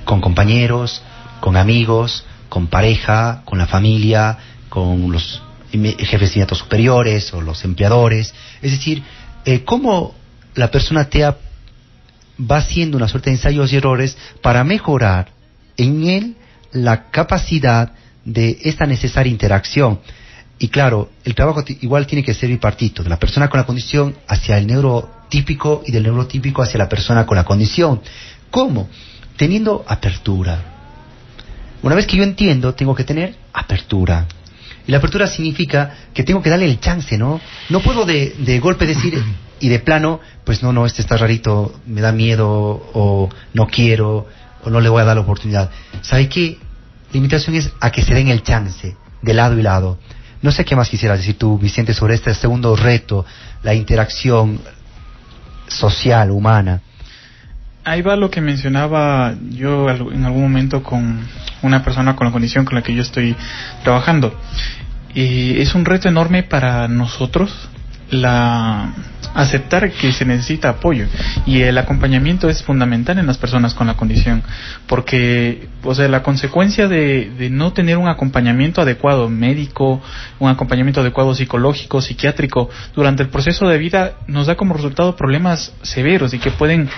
[0.04, 1.02] con compañeros,
[1.40, 4.36] con amigos, con pareja, con la familia,
[4.68, 5.42] con los
[5.72, 8.34] ime- jefes inmediatos superiores o los empleadores.
[8.62, 9.02] Es decir,
[9.44, 10.14] eh, cómo
[10.54, 11.36] la persona TEA
[12.38, 15.30] va haciendo una suerte de ensayos y errores para mejorar
[15.76, 16.36] en él
[16.72, 17.92] la capacidad
[18.24, 20.00] de esta necesaria interacción.
[20.58, 24.16] Y claro, el trabajo igual tiene que ser bipartito, de la persona con la condición
[24.26, 28.00] hacia el neurotípico y del neurotípico hacia la persona con la condición.
[28.50, 28.88] ¿Cómo?
[29.36, 30.74] Teniendo apertura.
[31.82, 34.26] Una vez que yo entiendo, tengo que tener apertura.
[34.88, 37.38] Y la apertura significa que tengo que darle el chance, ¿no?
[37.68, 39.22] No puedo de, de golpe decir
[39.60, 44.26] y de plano, pues no, no, este está rarito, me da miedo, o no quiero,
[44.64, 45.70] o no le voy a dar la oportunidad.
[46.00, 46.56] ¿Sabe qué?
[47.12, 49.98] La invitación es a que se den el chance, de lado y lado.
[50.40, 53.26] No sé qué más quisieras decir tú, Vicente, sobre este segundo reto,
[53.62, 54.58] la interacción
[55.66, 56.80] social, humana.
[57.84, 61.26] Ahí va lo que mencionaba yo en algún momento con
[61.62, 63.34] una persona con la condición con la que yo estoy
[63.82, 64.38] trabajando.
[65.14, 67.68] Y es un reto enorme para nosotros
[68.10, 68.92] la
[69.34, 71.06] aceptar que se necesita apoyo
[71.44, 74.42] y el acompañamiento es fundamental en las personas con la condición
[74.86, 80.00] porque o sea la consecuencia de, de no tener un acompañamiento adecuado médico
[80.38, 85.74] un acompañamiento adecuado psicológico psiquiátrico durante el proceso de vida nos da como resultado problemas
[85.82, 86.88] severos y que pueden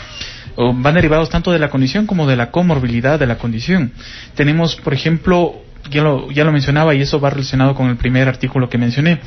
[0.56, 3.92] van derivados tanto de la condición como de la comorbilidad de la condición.
[4.34, 8.28] Tenemos, por ejemplo, ya lo, ya lo mencionaba y eso va relacionado con el primer
[8.28, 9.20] artículo que mencioné,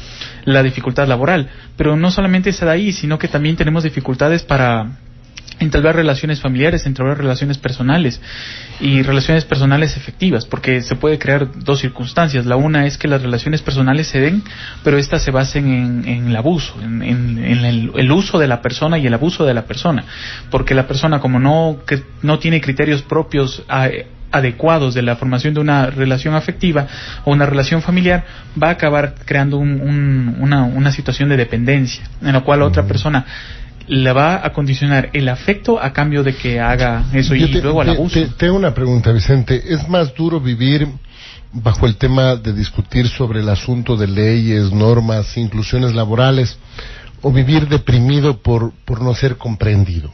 [0.46, 1.50] la dificultad laboral.
[1.76, 5.00] Pero no solamente da ahí, sino que también tenemos dificultades para
[5.60, 8.20] entablar relaciones familiares, entablar relaciones personales
[8.80, 12.46] y relaciones personales efectivas, porque se puede crear dos circunstancias.
[12.46, 14.44] La una es que las relaciones personales se den,
[14.84, 18.48] pero éstas se basen en, en el abuso, en, en- en el, el uso de
[18.48, 20.04] la persona y el abuso de la persona,
[20.50, 23.90] porque la persona como no, que no tiene criterios propios a-
[24.32, 26.88] adecuados de la formación de una relación afectiva
[27.24, 28.24] o una relación familiar,
[28.62, 32.66] va a acabar creando un- un- una, una situación de dependencia, en la cual la
[32.66, 33.26] otra persona
[33.88, 37.62] le va a condicionar el afecto a cambio de que haga eso Yo y te-
[37.62, 38.20] luego te- abuso.
[38.20, 39.62] te- tengo una pregunta, Vicente.
[39.74, 40.88] ¿Es más duro vivir
[41.52, 46.58] bajo el tema de discutir sobre el asunto de leyes, normas, inclusiones laborales,
[47.22, 50.10] o vivir deprimido por, por no ser comprendido?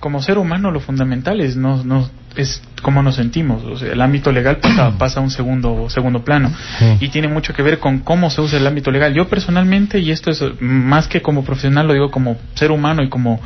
[0.00, 4.00] Como ser humano lo fundamental es no, no es cómo nos sentimos, o sea, el
[4.00, 6.96] ámbito legal pasa, pasa a un segundo segundo plano Sí.
[7.00, 9.12] y tiene mucho que ver con cómo se usa el ámbito legal.
[9.14, 13.08] Yo personalmente y esto es más que como profesional lo digo como ser humano y
[13.08, 13.40] como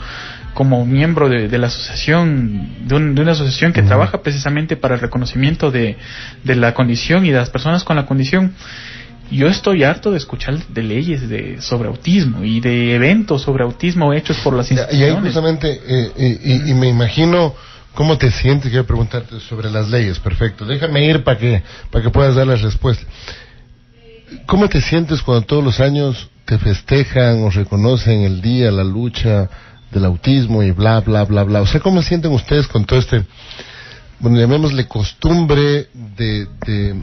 [0.54, 4.94] como miembro de, de la asociación, de, un- de una asociación que trabaja precisamente para
[4.94, 5.98] el reconocimiento de,
[6.44, 8.54] de la condición y de las personas con la condición,
[9.30, 14.14] yo estoy harto de escuchar de leyes de, sobre autismo y de eventos sobre autismo
[14.14, 15.22] hechos por las Y ahí instituciones.
[15.24, 17.54] justamente, eh, y, y- y me imagino
[17.96, 20.64] cómo te sientes, quiero preguntarte sobre las leyes, perfecto.
[20.66, 23.06] Déjame ir para que, para que puedas dar las respuestas.
[24.46, 29.48] ¿Cómo te sientes cuando todos los años te festejan o reconocen el día, la lucha
[29.90, 31.62] del autismo y bla, bla, bla, bla.
[31.62, 33.24] O sea, ¿cómo se sienten ustedes con todo este,
[34.20, 37.02] bueno, llamémosle costumbre de, de,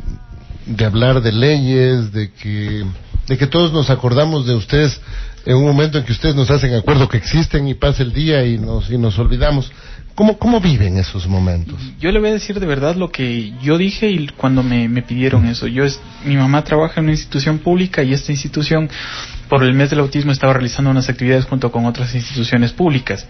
[0.67, 2.86] de hablar de leyes, de que,
[3.27, 5.01] de que todos nos acordamos de ustedes
[5.45, 8.45] en un momento en que ustedes nos hacen acuerdo que existen y pasa el día
[8.45, 9.71] y nos, y nos olvidamos?
[10.15, 11.80] ¿Cómo, ¿Cómo viven esos momentos?
[11.99, 15.02] Yo le voy a decir de verdad lo que yo dije y cuando me, me
[15.02, 15.65] pidieron eso.
[15.65, 18.89] Yo es, mi mamá trabaja en una institución pública y esta institución,
[19.49, 23.26] por el mes del autismo, estaba realizando unas actividades junto con otras instituciones públicas.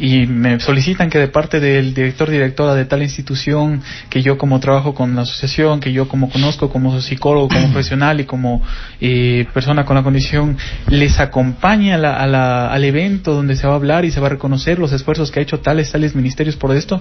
[0.00, 4.60] Y me solicitan que de parte del director, directora de tal institución, que yo como
[4.60, 8.62] trabajo con la asociación, que yo como conozco como psicólogo, como profesional y como
[9.00, 10.56] eh, persona con la condición,
[10.88, 14.20] les acompañe a la- a la- al evento donde se va a hablar y se
[14.20, 17.00] va a reconocer los esfuerzos que ha hecho tales, tales ministerios por esto.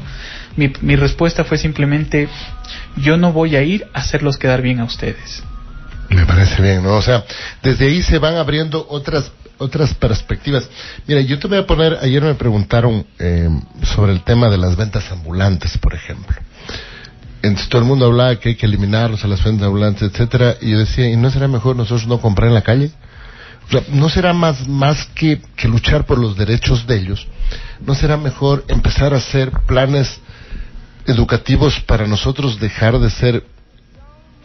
[0.55, 2.27] Mi, mi respuesta fue simplemente,
[2.95, 5.43] yo no voy a ir a hacerlos quedar bien a ustedes.
[6.09, 6.93] Me parece bien, ¿no?
[6.95, 7.23] O sea,
[7.61, 10.69] desde ahí se van abriendo otras otras perspectivas.
[11.07, 13.49] Mira, yo te voy a poner, ayer me preguntaron eh,
[13.83, 16.35] sobre el tema de las ventas ambulantes, por ejemplo.
[17.41, 20.71] Entonces todo el mundo hablaba que hay que eliminarlos a las ventas ambulantes, etcétera, y
[20.71, 22.91] yo decía, ¿y no será mejor nosotros no comprar en la calle?
[23.89, 27.27] ¿no será más, más que luchar por los derechos de ellos?
[27.85, 30.21] ¿No será mejor empezar a hacer planes
[31.05, 33.43] educativos para nosotros dejar de ser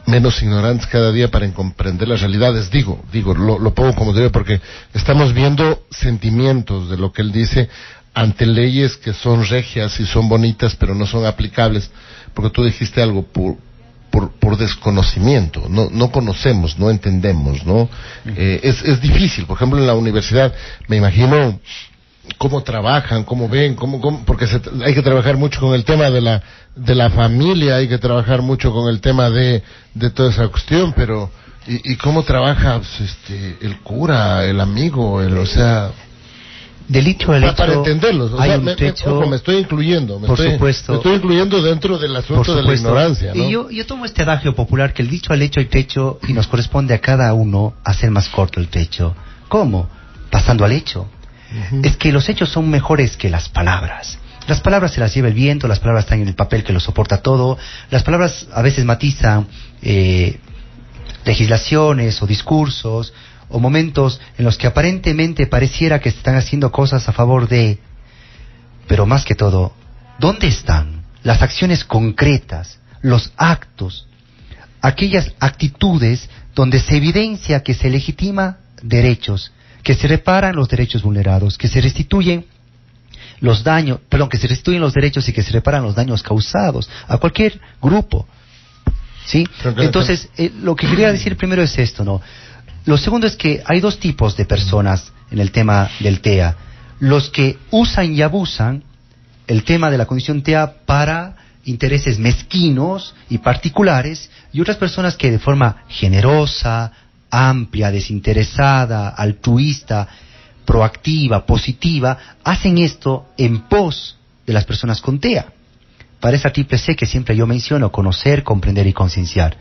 [0.06, 2.70] menos ignorantes cada día para comprender las realidades.
[2.70, 4.60] Digo, digo, lo, lo pongo como digo porque
[4.94, 7.68] estamos viendo sentimientos de lo que él dice
[8.14, 11.90] ante leyes que son regias y son bonitas pero no son aplicables,
[12.34, 13.56] porque tú dijiste algo por,
[14.10, 17.88] por, por desconocimiento, no, no conocemos, no entendemos, ¿no?
[18.26, 20.52] Eh, es, es difícil, por ejemplo en la universidad,
[20.88, 21.58] me imagino
[22.38, 26.10] cómo trabajan, cómo ven, cómo, cómo- porque se- hay que trabajar mucho con el tema
[26.10, 26.42] de la
[26.74, 29.62] de la familia, hay que trabajar mucho con el tema de,
[29.94, 31.30] de toda esa cuestión, pero
[31.66, 35.90] y, y cómo trabaja pues, este el cura, el amigo, el, o sea,
[36.88, 39.36] Del hecho al para, hecho, para entenderlos, o hay sea, un me, techo- ojo, me
[39.36, 40.92] estoy incluyendo, me Por estoy, supuesto.
[40.92, 43.42] me estoy incluyendo dentro del asunto de la ignorancia, ¿no?
[43.44, 46.32] Y yo, yo tomo este adagio popular que el dicho al hecho hay techo y
[46.32, 49.14] nos corresponde a cada uno hacer más corto el techo.
[49.48, 49.88] ¿Cómo?
[50.30, 51.06] Pasando al hecho.
[51.82, 54.18] Es que los hechos son mejores que las palabras.
[54.46, 56.80] Las palabras se las lleva el viento, las palabras están en el papel que lo
[56.80, 57.58] soporta todo,
[57.90, 59.46] las palabras a veces matizan
[59.82, 60.38] eh,
[61.24, 63.12] legislaciones o discursos
[63.48, 67.78] o momentos en los que aparentemente pareciera que se están haciendo cosas a favor de,
[68.88, 69.74] pero más que todo,
[70.18, 74.08] ¿dónde están las acciones concretas, los actos,
[74.80, 79.52] aquellas actitudes donde se evidencia que se legitima derechos,
[79.82, 82.46] que se reparan los derechos vulnerados, que se restituyen
[83.40, 86.88] los daños, perdón, que se restituyen los derechos y que se reparan los daños causados
[87.08, 88.26] a cualquier grupo?
[89.26, 89.46] ¿Sí?
[89.78, 92.20] Entonces, eh, lo que quería decir primero es esto, ¿no?
[92.84, 96.56] Lo segundo es que hay dos tipos de personas en el tema del TEA.
[96.98, 98.82] Los que usan y abusan
[99.46, 105.30] el tema de la condición TEA para intereses mezquinos y particulares y otras personas que
[105.30, 106.92] de forma generosa,
[107.32, 110.06] amplia, desinteresada, altruista,
[110.66, 115.46] proactiva, positiva, hacen esto en pos de las personas con TEA.
[116.20, 119.56] Para esa triple C que siempre yo menciono, conocer, comprender y concienciar.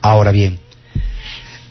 [0.00, 0.58] Ahora bien,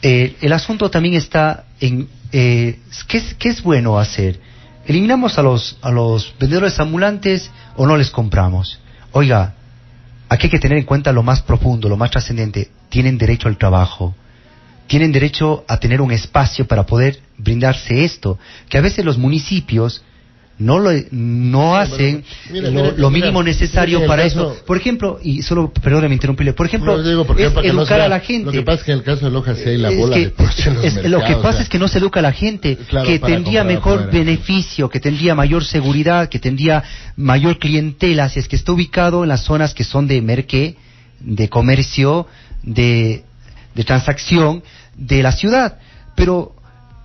[0.00, 2.78] eh, el asunto también está en eh,
[3.08, 4.40] ¿qué, es, bueno hacer.
[4.86, 8.78] ¿Eliminamos a los, a los vendedores ambulantes o no les compramos?
[9.12, 9.54] Oiga,
[10.28, 12.70] aquí hay que tener en cuenta lo más profundo, lo más trascendente.
[12.88, 14.14] Tienen derecho al trabajo.
[14.92, 18.38] Tienen derecho a tener un espacio para poder brindarse esto.
[18.68, 20.02] Que a veces los municipios
[20.58, 24.64] no lo no hacen mira, lo, mira, lo mira, mínimo necesario mira, para caso- eso.
[24.66, 27.80] Por ejemplo, y solo, perdóname interrumpirle, por ejemplo, No, digo, porque es para que no
[27.80, 28.44] educar a la gente.
[28.44, 30.14] Lo que pasa es que en el caso de Loja sí hay la Es bola
[30.14, 31.96] que- de porche en los es- lo que pasa o sea, es que no se
[31.98, 36.84] educa a la gente, Claro, que tendría mejor beneficio, que tendría mayor seguridad, que tendría
[37.16, 40.76] mayor clientela, si es que está ubicado en las zonas que son de merque,
[41.18, 42.26] de comercio,
[42.62, 43.24] de,
[43.74, 44.62] de transacción
[44.96, 45.78] de la ciudad.
[46.14, 46.54] Pero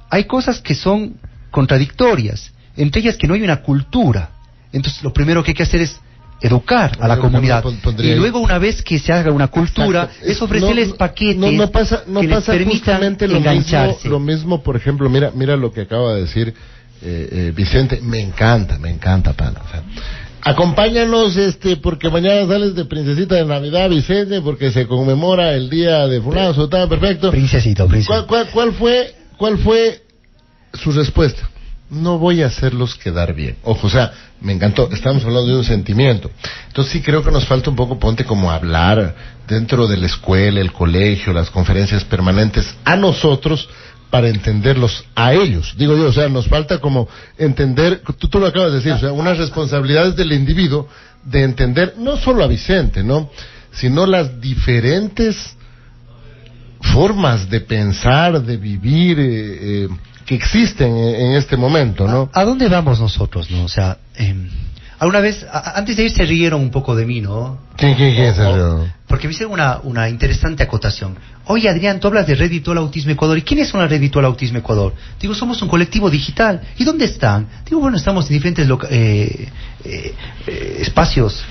[0.10, 1.16] hay cosas que son
[1.52, 4.30] contradictorias, entre ellas que no hay una cultura.
[4.72, 6.00] Entonces, lo primero que hay que hacer es
[6.42, 7.64] educar a la comunidad.
[7.98, 10.28] Y luego, una vez que se haga una cultura, Exacto.
[10.28, 13.98] es ofrecerles no, paquetes No, no pasa, no que les pasa permitan justamente lo mismo,
[14.04, 16.54] lo mismo, por ejemplo, mira, mira lo que acaba de decir
[17.02, 19.62] eh, eh, Vicente, me encanta, me encanta, pana.
[19.66, 19.84] o sea,
[20.44, 26.08] acompáñanos, este, porque mañana sales de Princesita de Navidad, Vicente, porque se conmemora el día
[26.08, 27.32] de fulano, Sotana, perfecto.
[27.32, 28.28] Princesito, princesito.
[28.28, 30.02] ¿Cuál, cuál, cuál fue, cuál fue
[30.74, 31.50] su respuesta?
[31.90, 33.56] No voy a hacerlos quedar bien.
[33.64, 34.90] Ojo, o sea, me encantó.
[34.92, 36.30] Estamos hablando de un sentimiento.
[36.68, 39.16] Entonces sí creo que nos falta un poco, ponte como hablar
[39.48, 43.70] dentro de la escuela, el colegio, las conferencias permanentes, a nosotros
[44.10, 45.76] para entenderlos a ellos.
[45.78, 49.00] Digo yo, o sea, nos falta como entender, tú, tú lo acabas de decir, o
[49.00, 50.88] sea, unas responsabilidades del individuo
[51.24, 53.30] de entender no solo a Vicente, ¿no?
[53.72, 55.56] Sino las diferentes
[56.94, 59.90] formas de pensar, de vivir, eh, eh,
[60.26, 62.30] que existen en, este momento, ¿no?
[62.34, 63.64] ¿A dónde vamos nosotros, no?
[63.64, 64.36] O sea, eh,
[65.00, 67.60] alguna vez, a- antes de ir se rieron un poco de mí, ¿no?
[67.76, 68.88] ¿Quién, quién, quién O- o- rió?
[69.08, 71.16] Porque me hicieron una, una interesante acotación.
[71.46, 73.38] Oye, Adrián, tú hablas de Red Virtual Autismo Ecuador.
[73.38, 74.94] ¿Y quiénes son la Red Virtual Autismo Ecuador?
[75.20, 76.62] Digo, somos un colectivo digital.
[76.78, 77.48] ¿Y dónde están?
[77.66, 79.48] Digo, bueno, estamos en diferentes loca- eh,
[79.86, 80.14] eh,
[80.48, 81.42] eh, espacios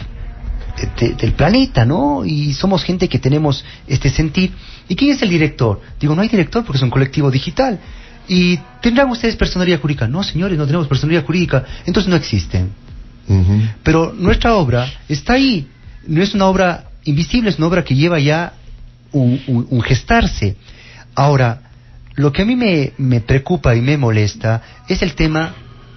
[1.00, 2.24] de- de- del planeta, ¿no?
[2.26, 4.52] Y somos gente que tenemos este sentir.
[4.88, 5.80] ¿Y quién es el director?
[5.98, 7.78] Digo, no hay director porque es un colectivo digital.
[8.28, 10.06] ¿Y tendrán ustedes personalidad jurídica?
[10.06, 11.64] No, señores, no tenemos personalidad jurídica.
[11.86, 12.70] Entonces no existen.
[13.82, 15.68] Pero nuestra obra está ahí.
[16.06, 18.52] No es una obra invisible, es una obra que lleva ya
[19.12, 20.56] un, un- gestarse.
[21.14, 21.62] Ahora,
[22.14, 25.54] lo que a mí me, me preocupa y me molesta es el tema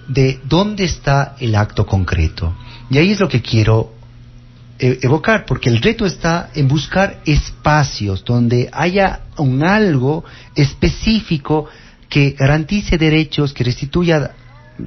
[0.08, 2.54] de dónde está el acto concreto.
[2.90, 3.94] Y ahí es lo que quiero
[4.78, 10.24] e- evocar, porque el reto está en buscar espacios donde haya un algo
[10.56, 11.66] específico
[12.08, 14.32] que garantice derechos, que restituya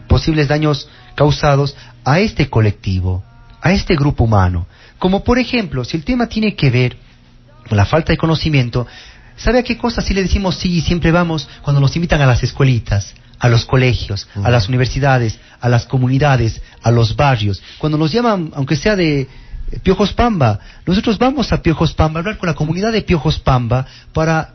[0.08, 3.24] posibles daños causados a este colectivo,
[3.62, 4.68] a este grupo humano.
[5.00, 6.98] Como por ejemplo, si el tema tiene que ver
[7.68, 8.88] con la falta de conocimiento,
[9.36, 12.26] ¿sabe a qué cosas sí le decimos sí y siempre vamos cuando nos invitan a
[12.26, 13.14] las escuelitas?
[13.40, 17.62] a los colegios, a las universidades, a las comunidades, a los barrios.
[17.78, 19.28] Cuando nos llaman, aunque sea de
[19.84, 23.86] Piojos Pamba, nosotros vamos a Piojos Pamba, a hablar con la comunidad de Piojos Pamba
[24.14, 24.54] para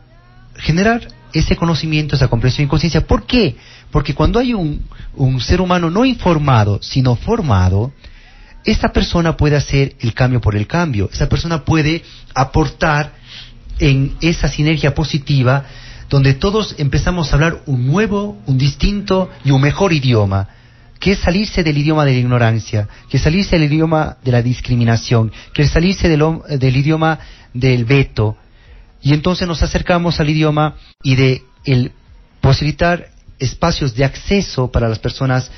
[0.55, 3.05] generar ese conocimiento, esa comprensión y conciencia.
[3.05, 3.55] ¿Por qué?
[3.91, 7.91] Porque cuando hay un, un ser humano no informado, sino formado,
[8.65, 11.09] esta persona puede hacer el cambio por el cambio.
[11.11, 13.13] Esa persona puede aportar
[13.79, 15.65] en esa sinergia positiva
[16.09, 20.47] donde todos empezamos a hablar un nuevo, un distinto y un mejor idioma,
[20.99, 24.41] que es salirse del idioma de la ignorancia, que es salirse del idioma de la
[24.41, 26.23] discriminación, que es salirse del,
[26.57, 27.19] del idioma
[27.53, 28.37] del veto.
[29.01, 31.91] Y entonces nos acercamos al idioma y de el
[32.41, 35.49] posibilitar espacios de acceso para las personas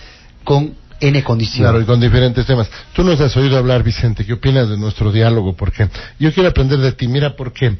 [0.43, 1.71] con N condiciones.
[1.71, 2.69] Claro, y con diferentes temas.
[2.93, 5.55] Tú nos has oído hablar, Vicente, ¿qué opinas de nuestro diálogo?
[5.55, 7.07] Porque yo quiero aprender de ti.
[7.07, 7.75] Mira, porque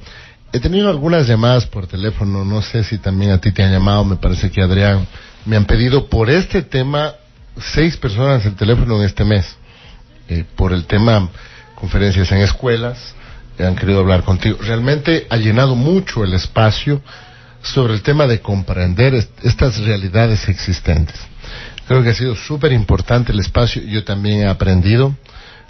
[0.52, 4.04] he tenido algunas llamadas por teléfono, no sé si también a ti te han llamado,
[4.04, 5.08] me parece que Adrián,
[5.46, 7.14] me han pedido por este tema
[7.58, 9.56] seis personas el teléfono en este mes,
[10.28, 11.30] eh, por el tema
[11.76, 13.16] conferencias en escuelas,
[13.66, 14.58] han querido hablar contigo.
[14.62, 17.02] Realmente ha llenado mucho el espacio
[17.62, 21.16] sobre el tema de comprender est- estas realidades existentes.
[21.88, 23.82] Creo que ha sido súper importante el espacio.
[23.84, 25.16] Yo también he aprendido.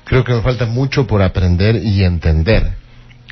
[0.06, 2.80] Creo que me falta mucho por aprender y entender.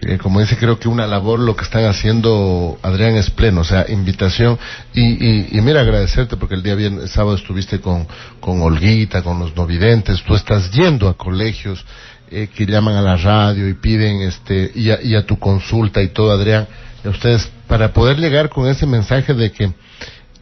[0.02, 3.64] Eh, como dice, creo que una labor lo que están haciendo Adrián es pleno, o
[3.66, 4.58] sea, invitación.
[4.94, 8.08] Y, y, y mira, agradecerte porque el día viernes, sábado estuviste con,
[8.40, 10.24] con Olguita, con los novidentes.
[10.24, 11.84] Tú estás yendo a colegios
[12.32, 16.02] eh, que llaman a la radio y piden, este, y a, y a tu consulta
[16.02, 16.68] y todo, Adrián.
[17.04, 19.72] A ustedes, para poder llegar con ese mensaje de que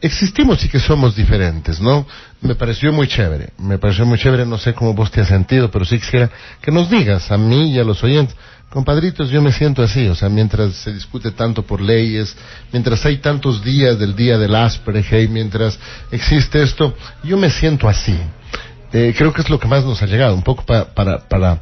[0.00, 2.06] existimos y que somos diferentes, ¿no?
[2.40, 5.70] Me pareció muy chévere, me pareció muy chévere, no sé cómo vos te has sentido,
[5.70, 8.36] pero sí quisiera que nos digas a mí y a los oyentes,
[8.70, 12.36] compadritos, yo me siento así, o sea, mientras se discute tanto por leyes,
[12.72, 15.78] mientras hay tantos días del día del Asperger, mientras
[16.10, 18.16] existe esto, yo me siento así.
[18.92, 21.60] Eh, creo que es lo que más nos ha llegado, un poco pa- para, para,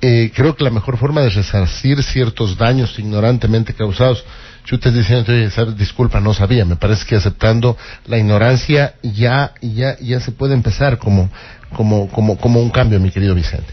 [0.00, 4.24] eh, creo que la mejor forma de resarcir ciertos daños ignorantemente causados,
[4.64, 5.32] chutes diciendo,
[5.76, 10.98] disculpa, no sabía, me parece que aceptando la ignorancia ya, ya, ya se puede empezar
[10.98, 11.30] como,
[11.74, 13.72] como, como, como un cambio, mi querido Vicente.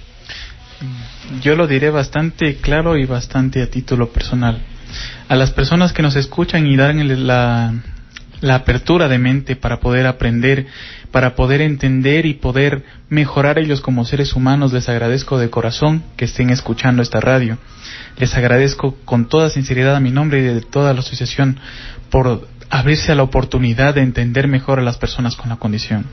[1.42, 4.60] Yo lo diré bastante claro y bastante a título personal.
[5.30, 7.74] A las personas que nos escuchan y dan la,
[8.42, 10.68] la apertura de mente para poder aprender,
[11.12, 16.26] para poder entender y poder mejorar ellos como seres humanos, les agradezco de corazón que
[16.26, 17.58] estén escuchando esta radio.
[18.18, 21.60] Les agradezco con toda sinceridad a mi nombre y de toda la asociación
[22.10, 26.06] por abrirse a la oportunidad de entender mejor a las personas con la condición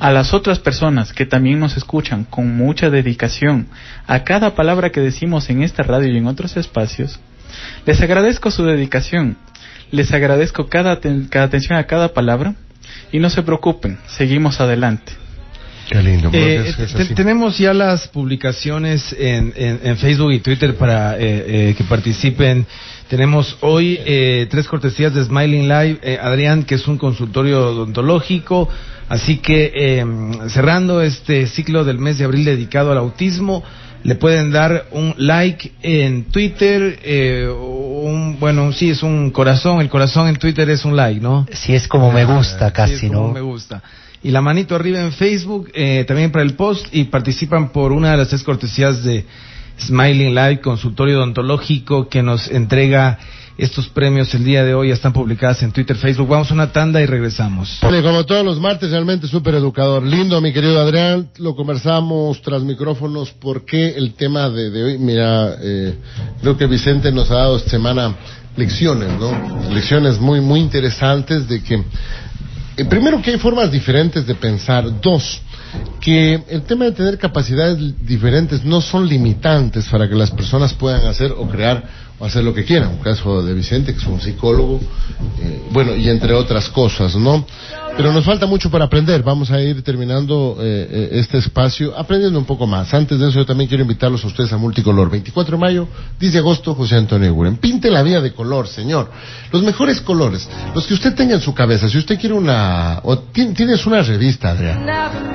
[0.00, 3.66] a las otras personas que también nos escuchan con mucha dedicación
[4.06, 7.18] a cada palabra que decimos en esta radio y en otros espacios,
[7.86, 9.36] les agradezco su dedicación,
[9.90, 12.54] les agradezco cada, aten- cada atención a cada palabra
[13.12, 15.12] y no se preocupen, seguimos adelante.
[15.90, 16.28] Qué lindo.
[16.34, 21.20] Eh, te- tenemos ya las publicaciones en, en- en Facebook y Twitter para eh,
[21.70, 22.66] eh, que participen.
[23.08, 25.98] Tenemos hoy eh, tres cortesías de Smiling Live.
[26.02, 28.68] Eh, Adrián, que es un consultorio odontológico.
[29.08, 30.04] Así que eh,
[30.50, 33.64] cerrando este ciclo del mes de abril dedicado al autismo,
[34.08, 39.82] le pueden dar un like en Twitter eh, un, bueno, sí, es un corazón.
[39.82, 41.46] El corazón en Twitter es un like, ¿no?
[41.52, 43.34] Si es como me gusta Sí, casi, es como ¿no?
[43.34, 43.82] me gusta.
[44.22, 48.12] Y la manito arriba en Facebook, eh, también para el post, y participan por una
[48.12, 49.26] de las tres cortesías de
[49.78, 53.18] Smiling Live, consultorio odontológico, que nos entrega
[53.58, 54.88] estos premios el día de hoy.
[54.88, 56.28] Ya están publicadas en Twitter, Facebook.
[56.28, 57.78] Vamos a una tanda y regresamos.
[57.80, 60.04] Como todos los martes, realmente súper educador.
[60.04, 63.32] Lindo, mi querido Adrián, lo conversamos tras micrófonos.
[63.32, 64.98] ¿Por qué el tema de, de hoy?
[64.98, 65.94] Mira, eh,
[66.40, 68.14] creo que Vicente nos ha dado esta semana
[68.56, 69.70] lecciones, ¿no?
[69.74, 71.82] Lecciones muy, muy interesantes de que,
[72.76, 75.00] eh, primero, que hay formas diferentes de pensar.
[75.00, 75.40] Dos,
[76.00, 81.06] que el tema de tener capacidades diferentes no son limitantes para que las personas puedan
[81.06, 82.90] hacer o crear hacer lo que quieran.
[82.90, 84.80] Un caso de Vicente, que es un psicólogo,
[85.40, 87.46] eh, bueno, y entre otras cosas, ¿no?
[87.98, 89.24] Pero nos falta mucho para aprender.
[89.24, 92.94] Vamos a ir terminando eh, eh, este espacio aprendiendo un poco más.
[92.94, 95.10] Antes de eso, yo también quiero invitarlos a ustedes a Multicolor.
[95.10, 95.88] 24 de mayo,
[96.20, 97.56] 10 de agosto, José Antonio Guren.
[97.56, 99.10] Pinte la vida de color, señor.
[99.50, 101.88] Los mejores colores, los que usted tenga en su cabeza.
[101.88, 103.00] Si usted quiere una...
[103.02, 104.84] o ti- tienes una revista, Adrián.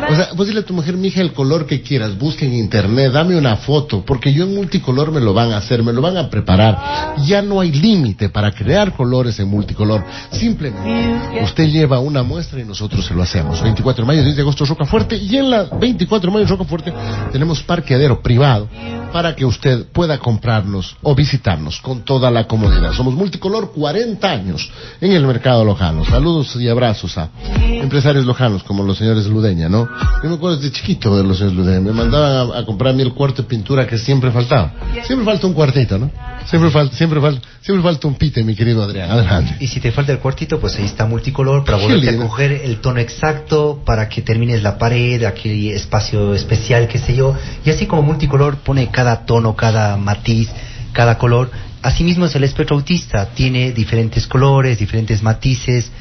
[0.10, 2.18] O sea, pues dile a tu mujer, mija, el color que quieras.
[2.18, 4.06] Busca en internet, dame una foto.
[4.06, 7.16] Porque yo en Multicolor me lo van a hacer, me lo van a preparar.
[7.26, 10.06] Ya no hay límite para crear colores en Multicolor.
[10.32, 13.62] Simplemente, usted lleva una muestra y nosotros se lo hacemos.
[13.62, 15.16] 24 de mayo, 10 de agosto, Rocafuerte.
[15.16, 16.94] Y en la 24 de mayo, Rocafuerte,
[17.32, 18.68] tenemos parqueadero privado
[19.14, 22.94] para que usted pueda comprarnos o visitarnos con toda la comodidad.
[22.94, 26.04] Somos Multicolor 40 años en el mercado lojano.
[26.04, 27.30] Saludos y abrazos a
[27.62, 29.88] empresarios lojanos como los señores Ludeña, ¿no?
[30.24, 31.80] Yo me acuerdo desde chiquito de los señores Ludeña.
[31.82, 34.74] Me mandaban a, a comprar a mí el cuarto de pintura que siempre faltaba.
[35.06, 36.10] Siempre falta un cuartito, ¿no?
[36.46, 39.12] Siempre falta, siempre falta, siempre falta un pite, mi querido Adrián.
[39.12, 39.58] Adelante.
[39.60, 42.82] Y si te falta el cuartito, pues ahí está multicolor para volverte a coger el
[42.82, 47.36] tono exacto para que termines la pared, aquel espacio especial, qué sé yo.
[47.64, 50.50] Y así como multicolor pone cada tono, cada matiz,
[50.92, 51.52] cada color.
[51.82, 55.92] Asimismo es el espectro autista, tiene diferentes colores, diferentes matices,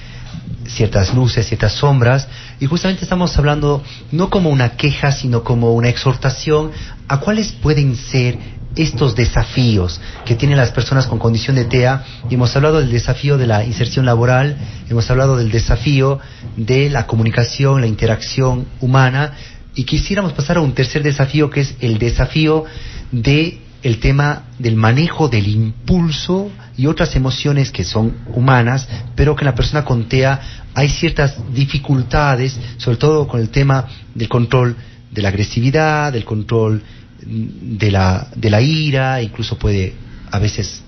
[0.67, 2.29] ciertas luces, ciertas sombras,
[2.61, 3.83] y justamente estamos hablando
[4.13, 6.71] no como una queja, sino como una exhortación
[7.09, 8.39] a cuáles pueden ser
[8.77, 12.05] estos desafíos que tienen las personas con condición de TEA.
[12.31, 14.57] Y hemos hablado del desafío de la inserción laboral,
[14.89, 16.21] hemos hablado del desafío
[16.57, 19.33] de la comunicación, la interacción humana,
[19.75, 22.65] y quisiéramos pasar a un tercer desafío que es el desafío
[23.11, 29.43] de el tema del manejo del impulso y otras emociones que son humanas, pero que
[29.43, 30.41] en la persona con TEA
[30.75, 34.77] hay ciertas dificultades, sobre todo con el tema del control
[35.11, 36.83] de la agresividad, del control
[37.25, 39.95] de la, de la ira, incluso puede
[40.31, 40.83] a veces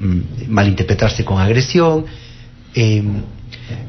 [0.00, 2.04] mm, malinterpretarse con agresión,
[2.74, 3.02] eh,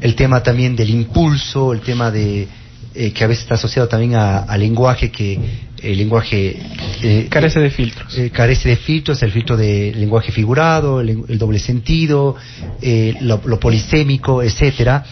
[0.01, 2.47] el tema también del impulso, el tema de
[2.95, 5.39] eh, que a veces está asociado también a- al lenguaje que
[5.81, 6.57] el lenguaje
[7.01, 8.17] eh, Carece de filtros.
[8.17, 12.35] eh, carece de filtros, el filtro de lenguaje figurado, el, el doble sentido,
[12.81, 15.03] eh, lo, lo polisémico, etcétera,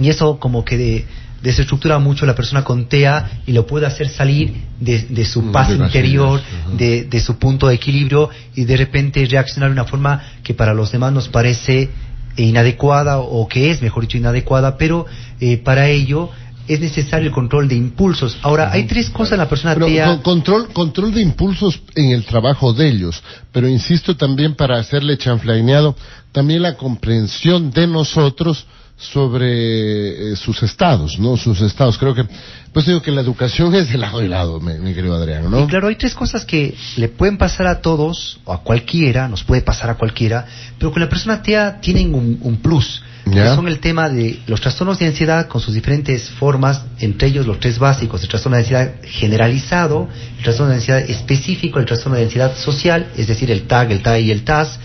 [0.00, 1.04] y eso como que de-
[1.42, 5.52] desestructura mucho la persona con TEA y lo puede hacer salir de, de su Mm,
[5.52, 6.40] paz de interior,
[6.78, 10.72] de, de su punto de equilibrio y de repente reaccionar de una forma que para
[10.72, 11.90] los demás nos parece
[12.36, 15.06] inadecuada o que es, mejor dicho, inadecuada, pero
[15.40, 16.30] eh, para ello
[16.68, 18.38] es necesario el control de impulsos.
[18.42, 22.24] Ahora, hay tres cosas en la persona Pero con- control, control de impulsos en el
[22.24, 25.96] trabajo de ellos, pero insisto también para hacerle chanflaineado,
[26.32, 28.64] también la comprensión de nosotros
[29.12, 31.36] sobre eh, sus estados, ¿no?
[31.36, 31.98] Sus estados.
[31.98, 32.24] Creo que,
[32.72, 35.60] pues digo que la educación es de lado y lado, mi, mi querido Adrián, ¿no?
[35.64, 39.42] Y claro, hay tres cosas que le pueden pasar a todos, o a cualquiera, nos
[39.44, 40.46] puede pasar a cualquiera,
[40.78, 43.02] pero con la persona TEA tienen un, un plus.
[43.24, 43.54] Que Ya.
[43.54, 47.60] son el tema de los trastornos de ansiedad con sus diferentes formas, entre ellos los
[47.60, 52.24] tres básicos, el trastorno de ansiedad generalizado, el trastorno de ansiedad específico, el trastorno de
[52.24, 54.78] ansiedad social, es decir, el TAG, el TAI y el TAS.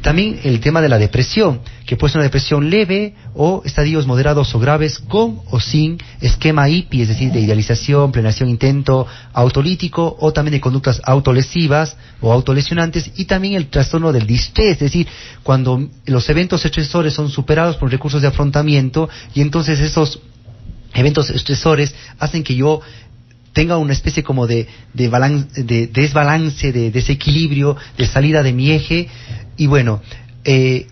[0.00, 4.52] También el tema de la depresión, que puede ser una depresión leve o estadios moderados
[4.54, 10.32] o graves con o sin esquema IPI, es decir, de idealización, planeación, intento autolítico o
[10.32, 15.06] también de conductas autolesivas o autolesionantes y también el trastorno del distrés, es decir,
[15.44, 20.20] cuando los eventos estresores son superados por recursos de afrontamiento y entonces esos
[20.92, 22.80] eventos estresores hacen que yo
[23.52, 28.70] tenga una especie como de, de, balan- de desbalance, de desequilibrio, de salida de mi
[28.70, 29.08] eje.
[29.56, 30.02] Y bueno,
[30.44, 30.86] eh,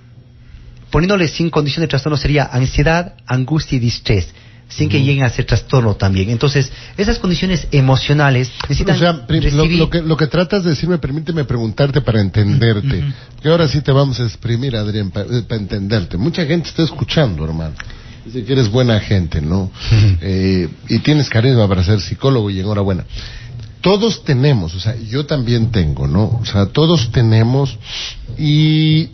[0.95, 4.29] poniéndole sin condición de trastorno sería ansiedad, angustia y distrés,
[4.69, 6.31] sin que lleguen a ser trastorno también.
[6.31, 9.13] Entonces, esas condiciones emocionales necesitan O sea,
[9.73, 13.03] lo, que, lo que tratas de decirme, permíteme preguntarte para entenderte.
[13.43, 15.27] Que ahora sí te vamos a exprimir, Adrián, para
[15.57, 16.17] entenderte.
[16.17, 17.75] Mucha gente está escuchando, hermano.
[18.25, 19.73] Dice que eres buena gente, ¿no?
[20.21, 23.05] Eh, y tienes carisma para ser psicólogo y enhorabuena.
[23.81, 26.39] Todos tenemos, o sea, yo también tengo, ¿no?
[26.41, 27.77] O sea, todos tenemos
[28.39, 29.09] y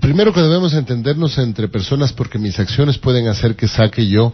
[0.00, 4.32] primero que debemos entendernos entre personas porque mis acciones pueden hacer que saque yo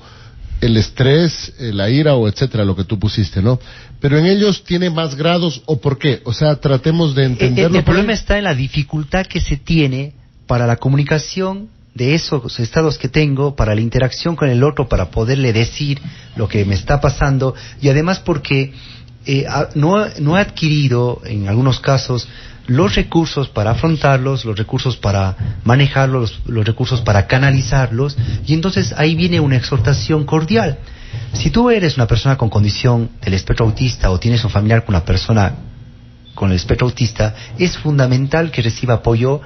[0.60, 3.60] el estrés, eh, la ira o etcétera, lo que tú pusiste, ¿no?
[4.00, 6.22] Pero en ellos tiene más grados o por qué.
[6.24, 7.76] O sea, tratemos de El, entenderlo.
[7.76, 8.18] Eh, el por problema ahí.
[8.18, 10.14] está en la dificultad que se tiene
[10.46, 15.10] para la comunicación de esos estados que tengo, para la interacción con el otro, para
[15.10, 16.00] poderle decir
[16.36, 18.72] lo que me está pasando y además porque
[19.26, 22.28] eh, no, ha- adquirido en algunos casos
[22.66, 28.16] los recursos para afrontarlos, los recursos para manejarlos, los, los recursos para canalizarlos
[28.46, 30.78] y entonces ahí viene una exhortación cordial.
[31.32, 34.94] Si tú eres una persona con condición del espectro autista o tienes un familiar con
[34.94, 35.54] una persona
[36.34, 39.40] con el espectro autista, es fundamental que reciba apoyo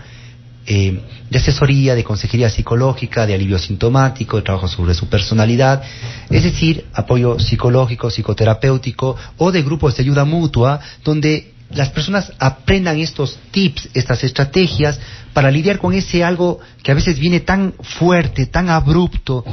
[0.66, 1.00] eh,
[1.30, 5.82] de asesoría, de consejería psicológica, de alivio sintomático, de trabajo sobre su personalidad,
[6.28, 12.98] es decir, apoyo psicológico, psicoterapéutico o de grupos de ayuda mutua donde las personas aprendan
[12.98, 15.00] estos tips, estas estrategias
[15.32, 19.44] para lidiar con ese algo que a veces viene tan fuerte, tan abrupto,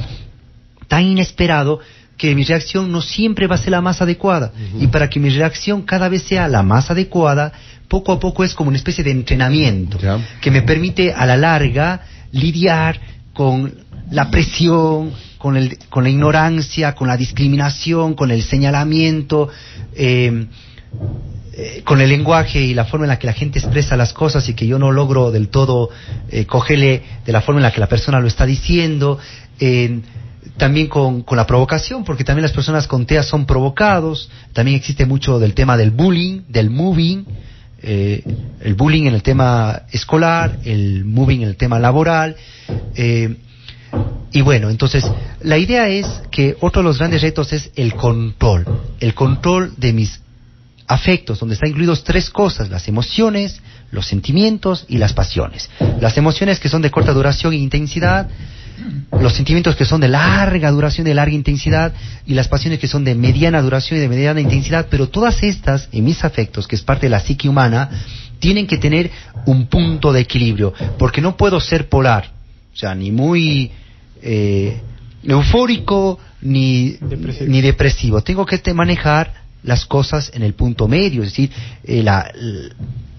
[0.88, 1.80] tan inesperado
[2.18, 4.52] que mi reacción no siempre va a ser la más adecuada.
[4.80, 7.54] Y para que mi reacción cada vez sea la más adecuada,
[7.88, 9.98] poco a poco es como una especie de entrenamiento
[10.42, 12.02] que me permite a la larga
[12.32, 13.00] lidiar
[13.34, 13.74] con
[14.12, 19.50] la presión, con, el, con la ignorancia, con la discriminación, con el señalamiento,
[19.96, 20.48] eh,
[21.54, 24.48] eh, con el lenguaje y la forma en la que la gente expresa las cosas
[24.50, 25.90] y que yo no logro del todo
[26.30, 29.20] eh, cogerle de la forma en la que la persona lo está diciendo.
[29.60, 30.00] eh,
[30.58, 34.30] también con, con la provocación, porque también las personas con TEA son provocados.
[34.54, 37.26] También existe mucho del tema del bullying, del moving,
[37.82, 38.24] eh,
[38.62, 42.36] el bullying en el tema escolar, el moving en el tema laboral.
[42.96, 43.38] eh,
[44.32, 45.10] y bueno, entonces,
[45.42, 48.66] la idea es que otro de los grandes retos es el control,
[49.00, 50.20] el control de mis
[50.86, 55.70] afectos, donde están incluidos tres cosas, las emociones, los sentimientos y las pasiones.
[56.00, 58.30] Las emociones que son de corta duración e intensidad,
[59.20, 61.94] los sentimientos que son de larga duración de larga intensidad,
[62.26, 65.90] y las pasiones que son de mediana duración y de mediana intensidad, pero todas estas,
[65.92, 67.90] en mis afectos, que es parte de la psique humana,
[68.40, 69.10] tienen que tener
[69.46, 72.32] un punto de equilibrio, porque no puedo ser polar,
[72.74, 73.72] o sea, ni muy
[74.22, 74.80] eh,
[75.24, 77.52] eufórico ni Depresivo.
[77.52, 78.22] ni depresivo.
[78.22, 81.52] Tengo que manejar las cosas en el punto medio, es decir,
[81.84, 82.32] eh, la,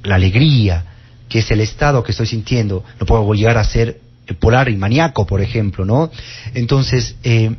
[0.02, 0.84] la alegría,
[1.28, 2.84] que es el estado que estoy sintiendo.
[2.98, 4.00] No puedo llegar a ser
[4.34, 6.10] polar y maníaco, por ejemplo, ¿no?
[6.54, 7.54] Entonces, eh,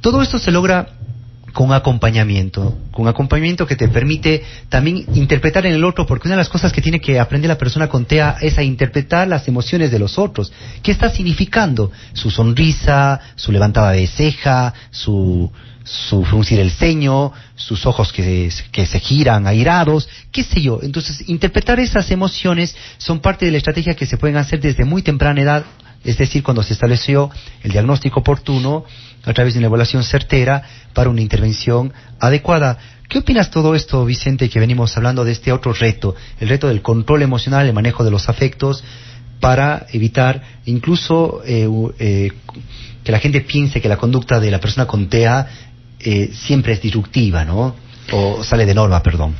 [0.00, 0.88] todo esto se logra
[1.52, 6.42] con acompañamiento, con acompañamiento que te permite también interpretar en el otro, porque una de
[6.42, 9.90] las cosas que tiene que aprender la persona con TEA es a interpretar las emociones
[9.90, 10.52] de los otros.
[10.82, 11.90] ¿Qué está significando?
[12.12, 15.50] Su sonrisa, su levantada de ceja, su,
[15.82, 20.80] su fruncir el ceño, sus ojos que, que se giran airados, qué sé yo.
[20.82, 25.02] Entonces, interpretar esas emociones son parte de la estrategia que se pueden hacer desde muy
[25.02, 25.64] temprana edad,
[26.04, 27.30] es decir, cuando se estableció
[27.62, 28.84] el diagnóstico oportuno
[29.24, 30.62] a través de una evaluación certera
[30.94, 32.78] para una intervención adecuada.
[33.08, 36.82] ¿Qué opinas todo esto, Vicente, que venimos hablando de este otro reto, el reto del
[36.82, 38.84] control emocional, el manejo de los afectos,
[39.40, 41.68] para evitar incluso eh,
[41.98, 42.32] eh,
[43.04, 45.46] que la gente piense que la conducta de la persona con TEA
[46.00, 47.74] eh, siempre es disruptiva, ¿no?
[48.12, 49.34] O sale de norma, perdón.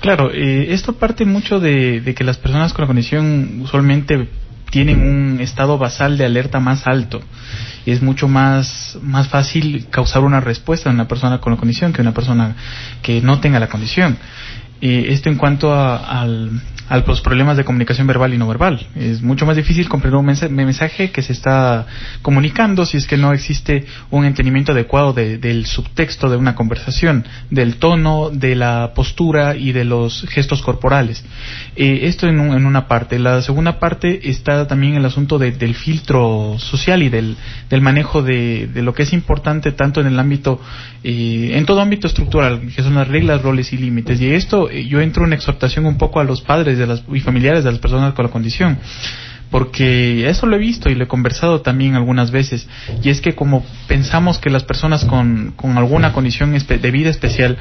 [0.00, 4.28] Claro, eh, esto parte mucho de, de que las personas con la condición usualmente
[4.70, 7.22] tienen un estado basal de alerta más alto
[7.86, 11.92] y es mucho más, más fácil causar una respuesta en una persona con la condición
[11.92, 12.56] que una persona
[13.02, 14.16] que no tenga la condición.
[14.80, 18.86] Eh, esto en cuanto a, al- a los problemas de comunicación verbal y no verbal.
[18.94, 21.86] Es mucho más difícil comprender un mensa- mensaje que se está
[22.22, 27.24] comunicando si es que no existe un entendimiento adecuado de- del subtexto de una conversación,
[27.50, 31.24] del tono, de la postura y de los gestos corporales.
[31.76, 33.18] Eh, esto en, un- en una parte.
[33.18, 37.36] La segunda parte está también el asunto de- del filtro social y del,
[37.80, 40.60] manejo de, de lo que es importante tanto en el ámbito,
[41.02, 44.20] eh, en todo ámbito estructural, que son las reglas, roles y límites.
[44.20, 47.20] Y esto eh, yo entro en exhortación un poco a los padres de las, y
[47.20, 48.78] familiares de las personas con la condición.
[49.50, 52.66] Porque eso lo he visto y lo he conversado también algunas veces,
[53.02, 57.56] y es que como pensamos que las personas con, con alguna condición de vida especial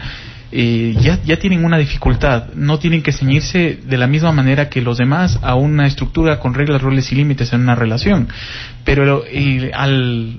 [0.55, 4.84] eh, ya, ya tienen una dificultad, no tienen que ceñirse de la misma manera que
[4.84, 8.28] los demás a una estructura con reglas, roles y límites en una relación,
[8.86, 10.38] pero eh, al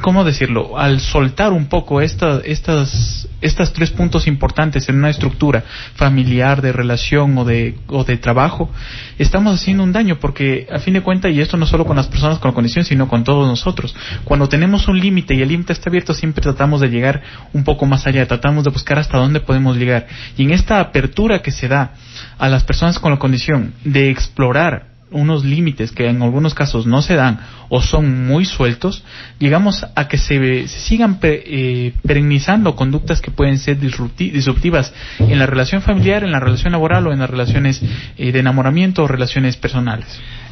[0.00, 0.78] ¿cómo decirlo?
[0.78, 5.64] Al soltar un poco esta, estas, estas tres puntos importantes en una estructura
[5.94, 8.70] familiar, de relación o de, o de trabajo,
[9.18, 12.06] estamos haciendo un daño porque a fin de cuentas, y esto no solo con las
[12.06, 13.94] personas con condición, sino con todos nosotros,
[14.24, 17.86] cuando tenemos un límite y el límite está abierto, siempre tratamos de llegar un poco
[17.86, 20.06] más allá, tratamos de buscar hasta dónde podemos llegar.
[20.36, 21.94] Y en esta apertura que se da
[22.38, 27.02] a las personas con la condición de explorar unos límites que en algunos casos no
[27.02, 29.02] se dan o son muy sueltos,
[29.38, 34.92] llegamos a que se, se sigan pe- eh, perennizando conductas que pueden ser disrupti- disruptivas
[35.18, 37.82] en la relación familiar, en la relación laboral o en las relaciones
[38.16, 40.06] eh, de enamoramiento o relaciones personales.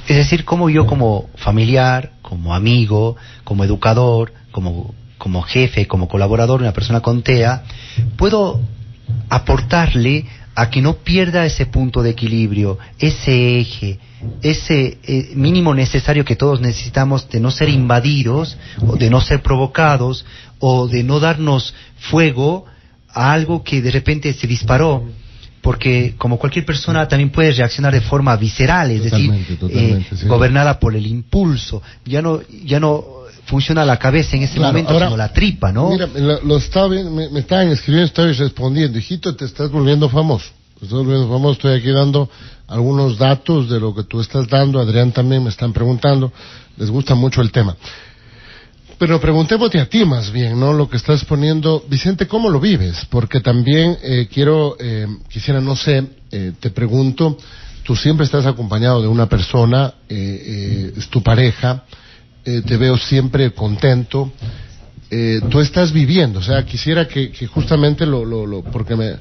[0.08, 6.60] Es decir, como yo como familiar, como amigo, como educador, como, como jefe, como colaborador,
[6.60, 7.62] una persona con TEA,
[8.16, 8.60] puedo
[9.30, 13.98] aportarle a que no pierda ese punto de equilibrio, ese eje,
[14.42, 18.56] ese eh, mínimo necesario que todos necesitamos de no ser invadidos,
[18.86, 20.24] o de no ser provocados,
[20.58, 22.66] o de no darnos fuego
[23.08, 25.04] a algo que de repente se disparó.
[25.60, 30.18] Porque como cualquier persona también puede reaccionar de forma visceral, es Totalmente, decir, totalmente, eh,
[30.18, 30.26] sí.
[30.26, 31.82] gobernada por el impulso.
[32.04, 33.02] Ya no, ya no
[33.46, 35.88] funciona la cabeza en ese Claro, momento, ahora, sino la tripa, ¿no?
[35.88, 38.98] Mira, lo, lo estaba me, me estaban escribiendo, estaba respondiendo.
[38.98, 40.50] Hijito, te estás volviendo famoso.
[40.80, 41.52] Volviendo famoso.
[41.52, 42.28] Estoy aquí dando
[42.66, 44.80] algunos datos de lo que tú estás dando.
[44.80, 46.32] Adrián también me están preguntando.
[46.76, 47.76] Les gusta mucho el tema.
[48.98, 50.72] Pero preguntémote a ti más bien, ¿no?
[50.72, 51.84] Lo que estás poniendo.
[51.88, 53.04] Vicente, ¿cómo lo vives?
[53.10, 57.36] Porque también eh, quiero, eh, quisiera, no sé, eh, te pregunto,
[57.82, 61.84] tú siempre estás acompañado de una persona, eh, eh, es tu pareja,
[62.44, 64.30] te veo siempre contento,
[65.10, 69.12] eh, tú estás viviendo, o sea, quisiera que, que justamente lo, lo, lo- porque me,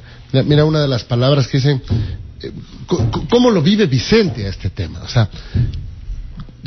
[0.41, 1.81] mira una de las palabras que dicen,
[2.41, 2.51] eh,
[3.29, 5.01] ¿cómo lo vive Vicente a este tema?
[5.03, 5.29] O sea,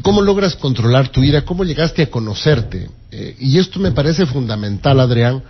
[0.03, 1.43] ¿Cómo logras controlar tu ira?
[1.45, 2.89] ¿Cómo llegaste a conocerte?
[3.11, 5.43] Eh, y esto me parece fundamental, Adrián,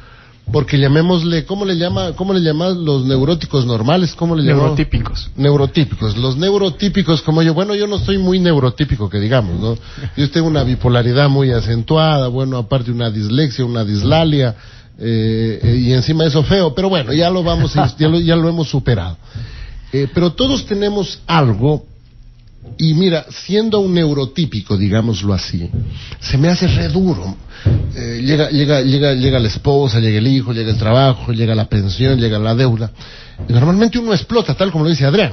[0.53, 4.15] porque llamémosle, ¿cómo le llama, cómo le llamas los neuróticos normales?
[4.15, 4.45] ¿Cómo le?
[4.45, 5.31] Neurotípicos.
[5.37, 6.17] Neurotípicos.
[6.17, 9.77] Los neurotípicos como yo, bueno, yo no soy muy neurotípico, que digamos, ¿no?
[10.17, 14.55] Yo tengo una bipolaridad muy acentuada, bueno, aparte una dislexia, una dislalia,
[14.99, 18.49] eh, eh, y encima eso feo, pero bueno, ya lo vamos, ya lo, ya lo
[18.49, 19.17] hemos superado.
[19.93, 21.85] Eh, pero todos tenemos algo
[22.79, 25.71] y mira, siendo un neurotípico, digámoslo así,
[26.21, 27.37] se me hace re duro.
[27.95, 31.69] Eh, llega, llega, llega, llega la esposa, llega el hijo, llega el trabajo, llega la
[31.69, 32.91] pensión, llega la deuda.
[33.49, 35.33] Y normalmente uno explota, tal como lo dice Adrián,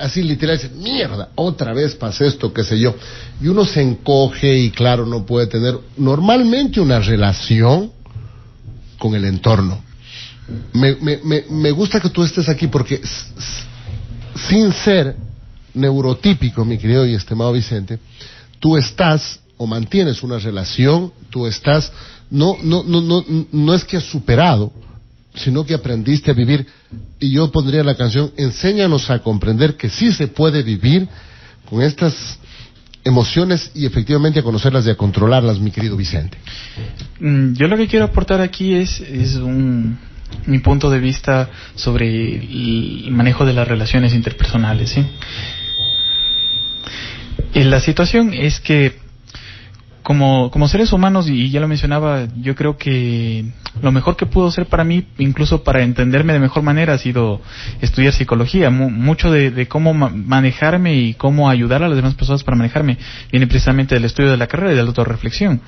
[0.00, 2.94] Así literal, dice, mierda, otra vez pasa esto, qué sé yo.
[3.40, 7.90] Y uno se encoge y claro, no puede tener normalmente una relación
[8.98, 9.82] con el entorno.
[10.72, 13.00] Me, me, me, me gusta que tú estés aquí porque
[14.48, 15.16] sin ser
[15.74, 17.98] neurotípico, mi querido y estimado Vicente,
[18.60, 21.92] tú estás o mantienes una relación, tú estás,
[22.30, 24.72] no, no, no, no, no es que has superado,
[25.34, 26.66] sino que aprendiste a vivir.
[27.20, 31.08] Y yo pondría la canción, enséñanos a comprender que sí se puede vivir
[31.68, 32.38] con estas
[33.06, 36.36] emociones y efectivamente a conocerlas y a controlarlas, mi querido Vicente.
[37.20, 39.96] Mm, Yo lo que quiero aportar aquí es, es un,
[40.46, 44.96] mi punto de vista sobre el manejo de las relaciones interpersonales.
[47.54, 49.05] La situación es que
[50.06, 53.44] como, como seres humanos, y ya lo mencionaba, yo creo que
[53.82, 57.40] lo mejor que pudo ser para mí, incluso para entenderme de mejor manera, ha sido
[57.80, 58.70] estudiar psicología.
[58.70, 62.56] Mu- mucho de, de cómo ma- manejarme y cómo ayudar a las demás personas para
[62.56, 62.98] manejarme
[63.32, 65.60] viene precisamente del estudio de la carrera y de la autorreflexión.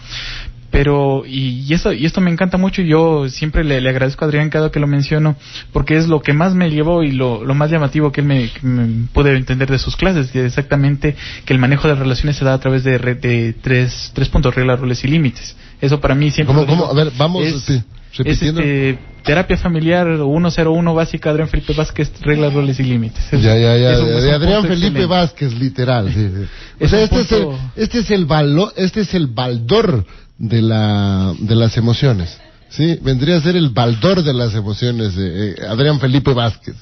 [0.70, 4.24] Pero, y, y esto, y esto me encanta mucho, y yo siempre le, le agradezco
[4.24, 5.34] a Adrián cada que lo menciono,
[5.72, 8.50] porque es lo que más me llevó y lo, lo más llamativo que él me,
[8.50, 11.16] que me pude entender de sus clases, que exactamente
[11.46, 14.54] que el manejo de relaciones se da a través de, re- de tres, tres puntos,
[14.54, 15.56] reglas, roles y límites.
[15.80, 16.54] Eso para mí siempre...
[16.66, 16.84] ¿Cómo?
[16.86, 17.84] A ver, vamos, es, es,
[18.18, 18.60] repitiendo.
[18.60, 23.32] este, terapia familiar 101 básica, Adrián Felipe Vázquez, reglas, roles y límites.
[23.32, 23.98] Es- Ya, ya, ya.
[24.00, 25.06] un- de Adrián Felipe.
[25.06, 26.12] Vázquez, literal.
[26.12, 26.44] sí, sí.
[26.84, 30.04] O sea, este es, el, este es el valor, este es el baldor
[30.38, 32.38] de la, de las emociones.
[32.70, 36.76] Sí, vendría a ser el baldor de las emociones, eh, Adrián Felipe Vázquez.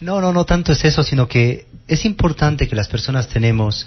[0.00, 3.86] No, no, no tanto es eso, sino que es importante que las personas tenemos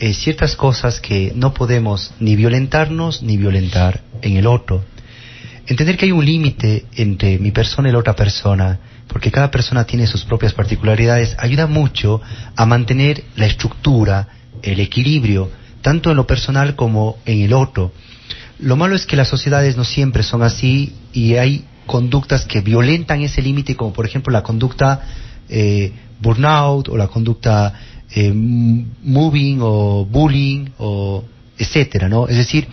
[0.00, 4.84] eh, ciertas cosas que no podemos ni violentarnos ni violentar en el otro.
[5.66, 9.84] Entender que hay un límite entre mi persona y la otra persona, porque cada persona
[9.84, 12.22] tiene sus propias particularidades, ayuda mucho
[12.56, 14.28] a mantener la estructura,
[14.62, 15.50] el equilibrio,
[15.82, 17.92] tanto en lo personal como en el otro.
[18.60, 23.22] Lo malo es que las sociedades no siempre son así y hay conductas que violentan
[23.22, 25.00] ese límite, como por ejemplo la conducta
[25.48, 27.72] eh, burnout o la conducta
[28.14, 31.24] eh, moving o bullying o
[31.56, 32.26] etcétera, ¿no?
[32.28, 32.66] Es decir,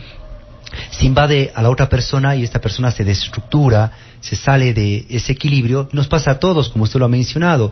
[0.92, 5.32] se invade a la otra persona y esta persona se destructura, se sale de ese
[5.34, 7.72] equilibrio, nos pasa a todos, como usted lo ha mencionado.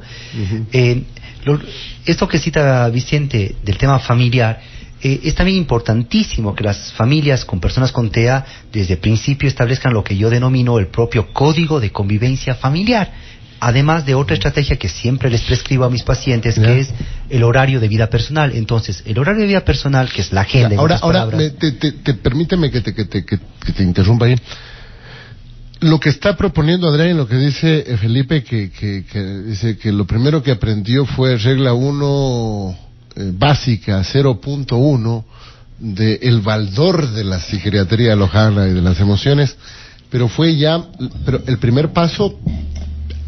[0.72, 1.04] Eh,
[1.46, 1.60] lo-
[2.06, 4.62] esto que cita Vicente del tema familiar,
[5.04, 9.94] eh, es también importantísimo que las familias con personas con TEA desde el principio establezcan
[9.94, 13.12] lo que yo denomino el propio código de convivencia familiar.
[13.60, 16.64] Además de otra estrategia que siempre les prescribo a mis pacientes, Ya.
[16.64, 16.94] que es
[17.30, 18.52] el horario de vida personal.
[18.56, 20.74] Entonces, el horario de vida personal, que es la agenda.
[20.74, 24.26] en ahora, ahora, me- te, te- te- permíteme que te, que, te, que- te interrumpa
[24.26, 24.36] ahí.
[25.80, 29.78] Lo que está proponiendo Adrián y lo que dice eh, Felipe, que, que, que dice
[29.78, 32.78] que lo primero que aprendió fue regla 1
[33.16, 35.24] eh, básica, 0.1,
[35.80, 39.56] de el baldor de la psiquiatría lojana y de las emociones,
[40.10, 40.82] pero fue ya,
[41.26, 42.40] pero el primer paso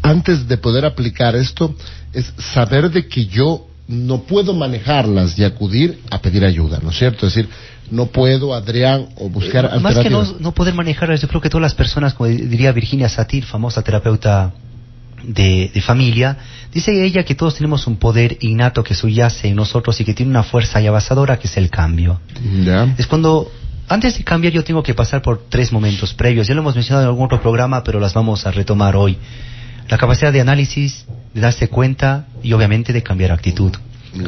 [0.02, 1.74] antes de poder aplicar esto
[2.12, 6.98] es saber de que yo no puedo manejarlas y acudir a pedir ayuda, ¿no es
[6.98, 7.26] cierto?
[7.26, 7.50] Es decir,
[7.90, 11.50] no puedo, Adrián, o buscar Eh, Más que no, no poder manejarlas, yo creo que
[11.50, 14.52] todas las personas, como diría Virginia Satir, famosa terapeuta
[15.22, 16.36] de, de familia,
[16.72, 20.30] dice ella que todos tenemos un poder innato que subyace en nosotros y que tiene
[20.30, 22.20] una fuerza y avasadora que es el cambio.
[22.98, 23.50] Es cuando,
[23.88, 26.46] antes de cambiar, yo tengo que pasar por tres momentos previos.
[26.46, 29.16] Ya lo hemos mencionado en algún otro programa, pero las vamos a retomar hoy.
[29.88, 33.72] La capacidad de análisis, de darse cuenta y obviamente de cambiar actitud.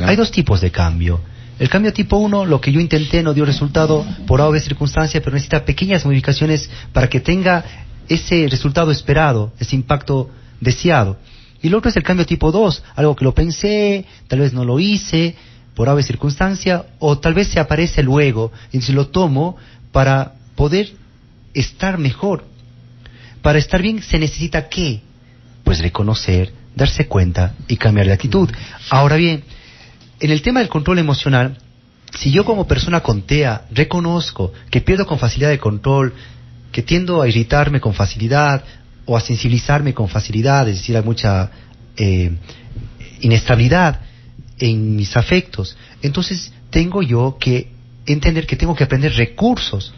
[0.05, 1.21] Hay dos tipos de cambio.
[1.59, 5.35] El cambio tipo 1, lo que yo intenté no dio resultado por obvias circunstancias, pero
[5.35, 7.65] necesita pequeñas modificaciones para que tenga
[8.09, 10.31] ese resultado esperado, ese impacto
[10.61, 11.17] deseado.
[11.63, 14.65] Y el otro es el cambio tipo 2, algo que lo pensé, tal vez no
[14.65, 15.35] lo hice
[15.75, 19.57] por obvia circunstancia, o tal vez se aparece luego y si lo tomo
[19.93, 20.93] para poder
[21.55, 22.45] estar mejor.
[23.43, 25.03] Para estar bien se necesita qué?
[25.63, 28.51] Pues reconocer, darse cuenta y cambiar de actitud.
[28.91, 29.45] Ahora bien,
[30.21, 31.59] en el tema del control emocional,
[32.13, 36.15] si yo como persona con TEA reconozco que pierdo con facilidad de control,
[36.73, 38.65] que tiendo a irritarme con facilidad
[39.09, 41.51] o a sensibilizarme con facilidad, es decir, hay mucha
[41.97, 42.31] eh,
[43.21, 44.01] inestabilidad
[44.59, 47.71] en mis afectos, entonces tengo yo que
[48.07, 49.93] entender que tengo que aprender recursos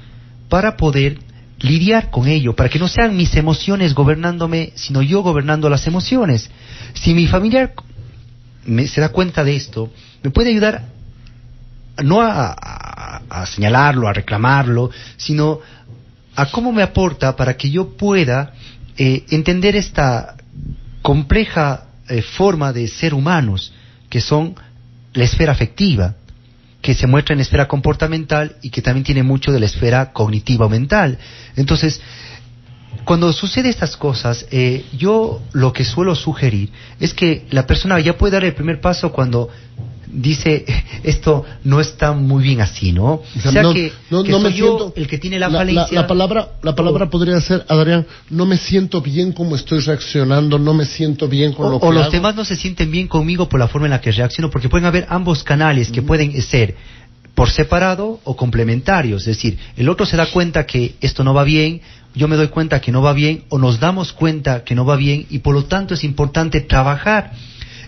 [0.48, 1.18] para poder
[1.58, 6.48] lidiar con ello, para que no sean mis emociones gobernándome, sino yo gobernando las emociones.
[6.94, 7.74] Si mi familiar
[8.64, 9.92] me, se da cuenta de esto,
[10.22, 10.84] me puede ayudar
[12.02, 15.60] no a, a- a señalarlo, a reclamarlo, sino
[16.36, 18.54] a cómo me aporta para que yo pueda
[18.96, 20.36] eh, entender esta
[21.02, 23.72] compleja eh, forma de ser humanos,
[24.08, 24.54] que son
[25.12, 26.14] la esfera afectiva,
[26.82, 30.12] que se muestra en la esfera comportamental y que también tiene mucho de la esfera
[30.12, 31.18] cognitiva o mental.
[31.56, 32.00] Entonces,
[33.04, 38.16] cuando sucede estas cosas, eh, yo lo que suelo sugerir es que la persona ya
[38.16, 39.48] puede dar el primer paso cuando
[40.12, 40.64] dice
[41.02, 43.14] esto no está muy bien así, ¿no?
[43.14, 45.48] O sea, no- que, no- que no soy me yo siento- el que tiene la,
[45.48, 46.00] la, falencia.
[46.00, 50.74] la palabra, la palabra podría ser, Adrián, no me siento bien como estoy reaccionando, no
[50.74, 52.12] me siento bien con o, lo que o los hago.
[52.12, 54.86] demás no se sienten bien conmigo por la forma en la que reacciono, porque pueden
[54.86, 56.74] haber ambos canales que pueden ser
[57.34, 59.22] por separado o complementarios.
[59.22, 61.80] Es decir, el otro se da cuenta que esto no va bien,
[62.14, 64.96] yo me doy cuenta que no va bien, o nos damos cuenta que no va
[64.96, 67.32] bien, y por lo tanto es importante trabajar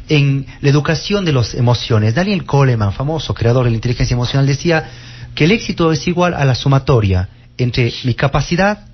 [0.08, 2.14] en la educación de las emociones.
[2.14, 4.88] Daniel Coleman, famoso creador de la inteligencia emocional, decía
[5.34, 7.28] que el éxito es igual a la sumatoria
[7.58, 8.86] entre mi capacidad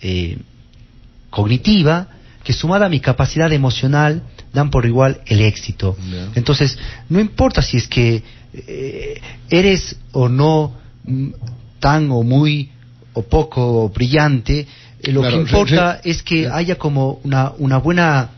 [0.00, 0.38] eh,
[1.30, 2.08] cognitiva
[2.44, 4.22] que sumada a mi capacidad emocional
[4.52, 5.96] dan por igual el éxito.
[6.34, 6.76] Entonces,
[7.08, 8.22] no importa si es que
[8.52, 10.74] eh, eres o no
[11.04, 11.28] mm,
[11.80, 12.70] tan o muy
[13.14, 14.66] o poco brillante,
[15.02, 16.56] eh, lo Claro, que importa re- es que ya.
[16.56, 18.30] haya como una, una buena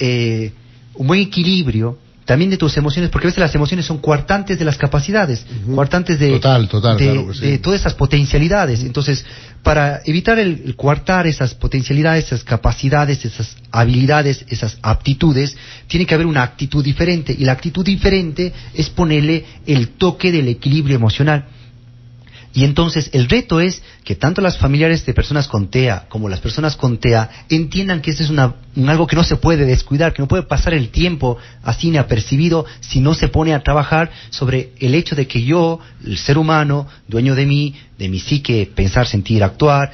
[0.00, 0.52] eh,
[0.94, 4.64] un buen equilibrio también de tus emociones, porque a veces las emociones son coartantes de
[4.64, 5.74] las capacidades, Ujú.
[5.74, 7.40] coartantes de, Total, total, de, claro que sí.
[7.40, 8.80] de todas esas potencialidades.
[8.80, 9.24] Entonces,
[9.62, 15.54] para evitar el, el coartar esas potencialidades, esas capacidades, esas habilidades, esas aptitudes,
[15.86, 17.34] tiene que haber una actitud diferente.
[17.38, 21.44] Y la actitud diferente es ponerle el toque del equilibrio emocional.
[22.54, 26.38] Y entonces el reto es que tanto las familiares de personas con TEA como las
[26.38, 30.12] personas con TEA entiendan que esto es una, un algo que no se puede descuidar,
[30.14, 34.70] que no puede pasar el tiempo así inapercibido si no se pone a trabajar sobre
[34.78, 39.08] el hecho de que yo, el ser humano, dueño de mí, de mi psique, pensar,
[39.08, 39.92] sentir, actuar,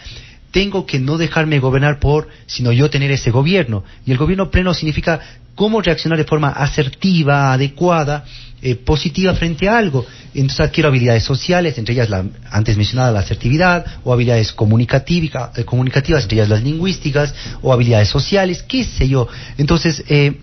[0.50, 3.84] tengo que no dejarme gobernar por, sino yo tener ese gobierno.
[4.04, 5.20] Y el gobierno pleno significa
[5.54, 8.24] cómo reaccionar de forma asertiva, adecuada,
[8.62, 10.04] eh, positiva frente a algo.
[10.34, 15.64] Entonces adquiero habilidades sociales, entre ellas la antes mencionada la asertividad, o habilidades comunicativa- eh,
[15.64, 19.26] comunicativas, entre ellas las lingüísticas, o habilidades sociales, qué sé yo.
[19.58, 20.34] Entonces, eh,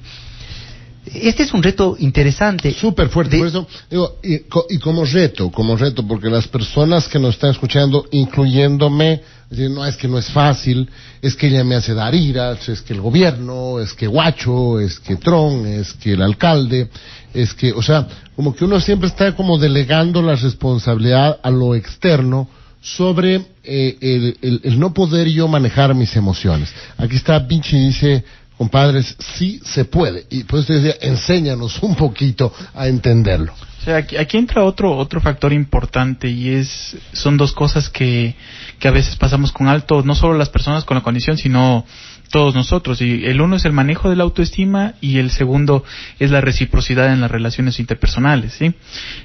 [1.13, 2.73] este es un reto interesante.
[2.73, 4.41] Súper fuerte, De- por eso digo, y,
[4.75, 9.85] y como reto, como reto, porque las personas que nos están escuchando, incluyéndome, dicen, no,
[9.85, 10.89] es que no es fácil,
[11.21, 14.99] es que ella me hace dar iras, es que el gobierno, es que Guacho, es
[14.99, 16.89] que Tron, es que el alcalde,
[17.33, 21.75] es que, o sea, como que uno siempre está como delegando la responsabilidad a lo
[21.75, 22.49] externo
[22.81, 26.73] sobre eh, el no poder yo manejar mis emociones.
[26.97, 28.23] Aquí está Vinci dice,
[28.57, 30.25] compadres, sí se puede.
[30.29, 33.53] Y por eso te decía, enséñanos un poquito a entenderlo.
[33.53, 38.35] O sea, aquí, aquí entra otro otro factor importante y es son dos cosas que,
[38.79, 41.85] que a veces pasamos con alto, no solo las personas con la condición, sino
[42.29, 43.01] todos nosotros.
[43.01, 45.83] Y el uno es el manejo de la autoestima y el segundo
[46.19, 48.53] es la reciprocidad en las relaciones interpersonales.
[48.53, 48.73] ¿sí?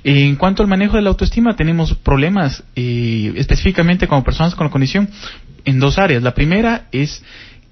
[0.05, 4.71] En cuanto al manejo de la autoestima, tenemos problemas eh, específicamente como personas con la
[4.71, 5.09] condición
[5.65, 6.23] en dos áreas.
[6.23, 7.23] La primera es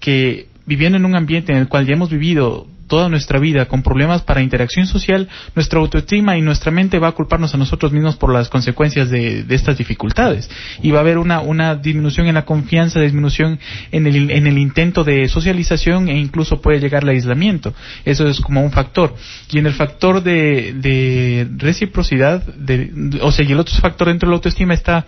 [0.01, 3.83] que viviendo en un ambiente en el cual ya hemos vivido toda nuestra vida con
[3.83, 8.15] problemas para interacción social, nuestra autoestima y nuestra mente va a culparnos a nosotros mismos
[8.15, 10.49] por las consecuencias de, de estas dificultades.
[10.81, 13.59] Y va a haber una, una disminución en la confianza, disminución
[13.91, 17.75] en el, en el intento de socialización e incluso puede llegar al aislamiento.
[18.05, 19.15] Eso es como un factor.
[19.51, 24.29] Y en el factor de, de reciprocidad, de, o sea, y el otro factor dentro
[24.29, 25.05] de la autoestima está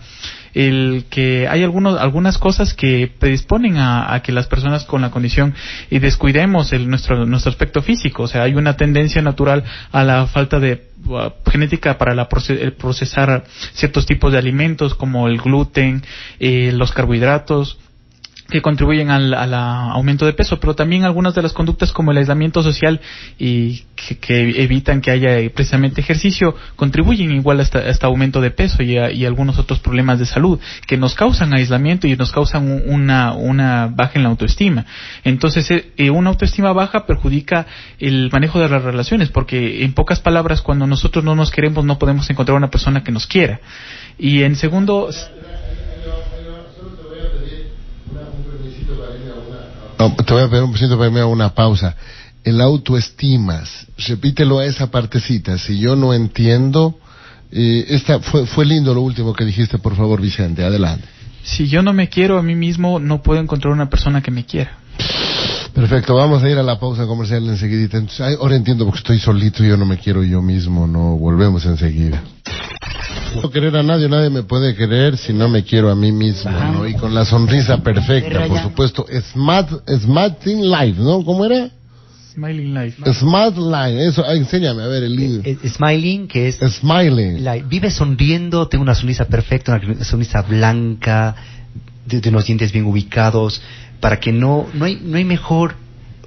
[0.53, 5.53] el que hay algunos, algunas cosas que predisponen a, que las personas con la condición
[5.89, 8.23] y descuidemos el, nuestro, nuestro aspecto físico.
[8.23, 12.73] O sea, hay una tendencia natural a la falta de uh, genética para la el
[12.73, 13.43] procesar
[13.73, 16.03] ciertos tipos de alimentos como el gluten,
[16.39, 17.77] eh, los carbohidratos,
[18.53, 22.19] que contribuyen al, al aumento de peso, pero también algunas de las conductas como el
[22.19, 23.01] aislamiento social
[23.39, 28.83] y que, que evitan que haya precisamente ejercicio contribuyen igual a este, aumento de peso
[28.83, 32.71] y, a- y algunos otros problemas de salud que nos causan aislamiento y nos causan
[32.71, 34.85] un- una, una baja en la autoestima.
[35.23, 37.65] Entonces, eh, eh, una autoestima baja perjudica
[37.99, 41.97] el manejo de las relaciones porque, en pocas palabras, cuando nosotros no nos queremos no
[41.97, 43.59] podemos encontrar una persona que nos quiera.
[44.19, 45.09] Y en segundo,
[50.03, 51.95] No, te voy a pedir un besito para irme a una pausa.
[52.43, 55.57] El autoestimas, repítelo a esa partecita.
[55.57, 56.99] Si yo no entiendo,
[57.49, 60.65] eh, esta fue, fue lindo lo último que dijiste, por favor, Vicente.
[60.65, 61.07] Adelante.
[61.43, 64.45] si yo no me quiero a mí mismo, no puedo encontrar una persona que me
[64.45, 64.77] quiera.
[65.73, 67.97] Perfecto, vamos a ir a la pausa comercial enseguidita.
[67.97, 71.65] Entonces, ahora entiendo porque estoy solito y yo no me quiero yo mismo, no, volvemos
[71.65, 72.21] enseguida.
[73.41, 76.51] No querer a nadie, nadie me puede querer si no me quiero a mí mismo,
[76.51, 76.87] ¿no?
[76.87, 79.05] Y con la sonrisa perfecta, por supuesto.
[79.31, 79.69] Smart,
[80.01, 81.23] Smart in Life, ¿no?
[81.23, 81.69] ¿Cómo era?
[82.33, 83.13] Smiling Life.
[83.13, 85.45] Smart Line, eso, enséñame, a ver, el link.
[85.45, 87.43] Eh, Smiling, que es Smiling.
[87.43, 91.35] la- vive sonriendo, tiene una sonrisa perfecta, una sonrisa blanca,
[92.07, 93.61] de, de unos dientes bien ubicados,
[93.99, 95.75] para que no, no hay, no hay mejor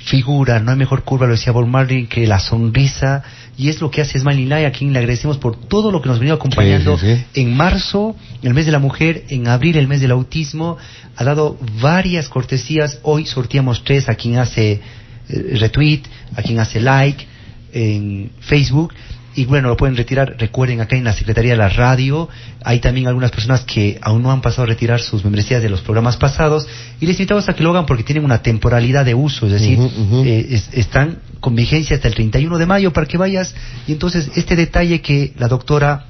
[0.06, 3.22] figura, no hay mejor curva, lo decía Bob Marley, que la sonrisa,
[3.58, 6.08] y es lo que hace Smiling Live, a quien le agradecemos por todo lo que
[6.08, 7.40] nos ha venido acompañando Sí, sí, sí.
[7.42, 10.76] en marzo, el mes de la mujer, en abril, el mes del autismo,
[11.16, 14.80] ha dado varias cortesías, hoy sorteamos tres a quien hace
[15.28, 16.02] eh, retweet,
[16.36, 17.26] a quien hace like
[17.72, 18.94] en Facebook,
[19.36, 22.28] y bueno, lo pueden retirar, recuerden acá en la Secretaría de la Radio,
[22.64, 25.82] hay también algunas personas que aún no han pasado a retirar sus membresías de los
[25.82, 26.66] programas pasados,
[27.00, 29.78] y les invitamos a que lo hagan porque tienen una temporalidad de uso, es decir,
[30.26, 33.54] eh, es- están con vigencia hasta el 31 de mayo para que vayas,
[33.86, 36.06] y entonces este detalle que la doctora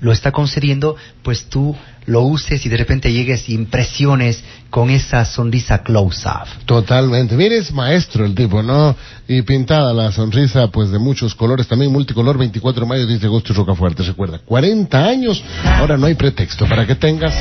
[0.00, 1.76] lo está concediendo, pues tú
[2.06, 6.48] lo uses y de repente llegues y impresiones con esa sonrisa close-up.
[6.64, 7.36] Totalmente.
[7.36, 8.96] Mire, es maestro el tipo, ¿no?
[9.28, 13.26] Y pintada la sonrisa, pues de muchos colores, también multicolor, 24 de mayo, 10 de
[13.26, 14.38] agosto y Rocafuerte, recuerda.
[14.38, 17.34] 40 años, ahora no hay pretexto para que tengas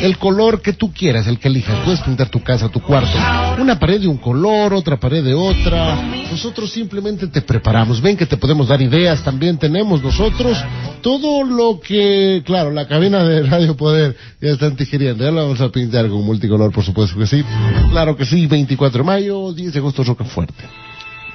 [0.00, 1.76] el color que tú quieras, el que elijas.
[1.84, 3.18] Puedes pintar tu casa, tu cuarto,
[3.58, 6.00] una pared de un color, otra pared de otra.
[6.30, 8.00] Nosotros simplemente te preparamos.
[8.00, 10.56] Ven que te podemos dar ideas, también tenemos nosotros
[11.02, 14.05] todo lo que, claro, la cabina de Radio Poder
[14.40, 15.24] ya están tijeriendo.
[15.24, 17.42] Ya la vamos a pintar con multicolor, por supuesto que sí.
[17.90, 20.64] Claro que sí, 24 de mayo, 10 de agosto, Rocafuerte.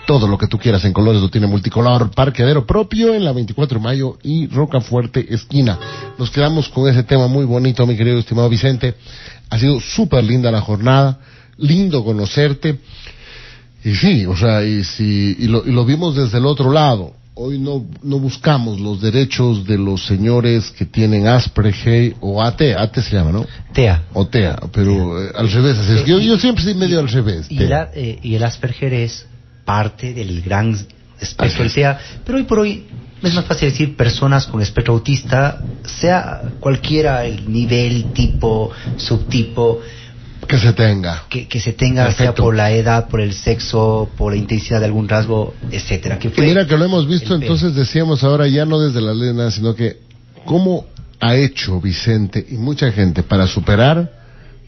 [0.05, 3.77] Todo lo que tú quieras en colores lo tiene multicolor, parqueadero propio en la 24
[3.79, 5.77] de mayo y Rocafuerte esquina.
[6.17, 8.95] Nos quedamos con ese tema muy bonito, mi querido estimado Vicente.
[9.49, 11.19] Ha sido súper linda la jornada,
[11.57, 12.79] lindo conocerte.
[13.83, 17.20] Y sí, o sea, y, si, y, lo, y lo vimos desde el otro lado.
[17.43, 22.95] Hoy no, no buscamos los derechos de los señores que tienen Asperger o AT, AT
[22.99, 23.47] se llama, ¿no?
[23.73, 24.03] TEA.
[24.13, 25.75] O TEA, pero eh, al revés.
[25.79, 26.05] así es.
[26.05, 27.47] Yo, yo siempre soy medio al revés.
[27.49, 27.67] Y, TEA.
[27.69, 29.25] la- eh, y el Asperger es
[29.65, 30.77] parte del gran
[31.19, 32.85] espectro del TEA, pero hoy por hoy
[33.23, 39.79] es más fácil decir personas con espectro autista, sea cualquiera el nivel, tipo, subtipo,
[40.51, 41.23] Que se tenga.
[41.29, 44.85] que, que se tenga, sea por la edad, por el sexo, por la intensidad de
[44.85, 46.19] algún rasgo, etcétera.
[46.19, 49.13] Que Y fue mira que lo hemos visto, entonces decíamos ahora ya no desde la
[49.13, 49.97] ley nada, sino que
[50.45, 50.85] cómo
[51.21, 54.11] ha hecho Vicente y mucha gente para superar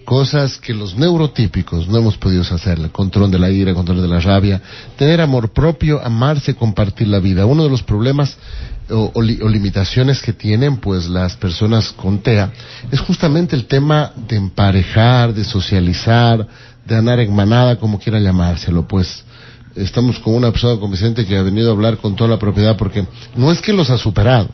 [0.05, 4.01] cosas que los neurotípicos no hemos podido hacer, el control de la ira, el control
[4.01, 4.61] de la rabia,
[4.97, 7.45] tener amor propio, amarse, compartir la vida.
[7.45, 8.37] Uno de los problemas
[8.89, 12.51] o, o li- o limitaciones que tienen pues las personas con TEA
[12.91, 16.47] es justamente el tema de emparejar, de socializar,
[16.85, 19.23] de andar en manada, como quiera llamárselo, pues.
[19.75, 22.77] Estamos con una persona con Vicente que ha venido a hablar con toda la propiedad
[22.77, 24.49] porque no es que los ha superado,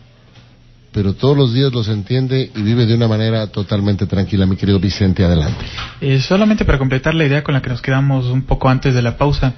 [0.91, 4.45] pero todos los días los entiende y vive de una manera totalmente tranquila.
[4.45, 5.63] Mi querido Vicente, adelante.
[6.01, 9.01] Eh, solamente para completar la idea con la que nos quedamos un poco antes de
[9.01, 9.53] la pausa,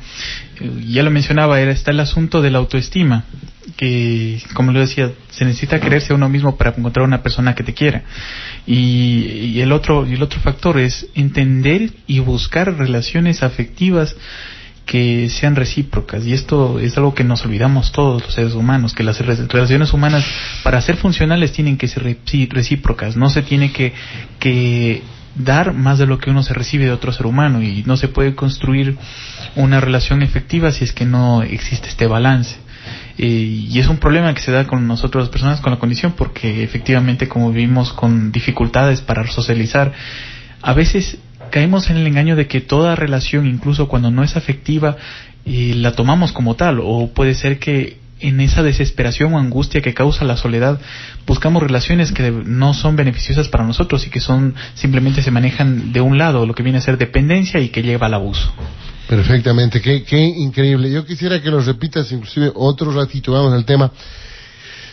[0.60, 3.24] eh, ya lo mencionaba, era, está el asunto de la autoestima,
[3.78, 7.64] que como lo decía, se necesita quererse a uno mismo para encontrar una persona que
[7.64, 8.04] te quiera.
[8.68, 14.16] Y el otro y el otro factor es entender y buscar relaciones afectivas
[14.86, 16.26] que sean recíprocas.
[16.26, 19.94] Y esto es algo que nos olvidamos todos los seres humanos que las re- relaciones
[19.94, 20.26] humanas
[20.64, 23.16] para ser funcionales tienen que ser recíprocas.
[23.16, 23.94] No se tiene que
[24.40, 25.02] que
[25.36, 28.10] dar más de lo que uno se recibe de otro ser humano y no se
[28.10, 28.98] puede construir
[29.56, 32.58] una relación efectiva si es que no existe este balance.
[33.18, 33.26] Eh,
[33.70, 36.64] y es un problema que se da con nosotros las personas con la condición porque
[36.64, 39.94] efectivamente como vivimos con dificultades para socializar
[40.62, 41.18] a veces
[41.52, 44.98] caemos en el engaño de que toda relación, incluso cuando no es afectiva,
[45.46, 49.94] eh, la tomamos como tal, o puede ser que en esa desesperación o angustia que
[49.94, 50.80] causa la soledad,
[51.26, 56.02] buscamos relaciones que no son beneficiosas para nosotros y que son simplemente se manejan de
[56.02, 58.54] un lado, lo que viene a ser dependencia y que lleva al abuso.
[59.08, 60.92] Perfectamente, qué, qué increíble.
[60.92, 63.92] Yo quisiera que lo repitas inclusive otro ratito, vamos al tema.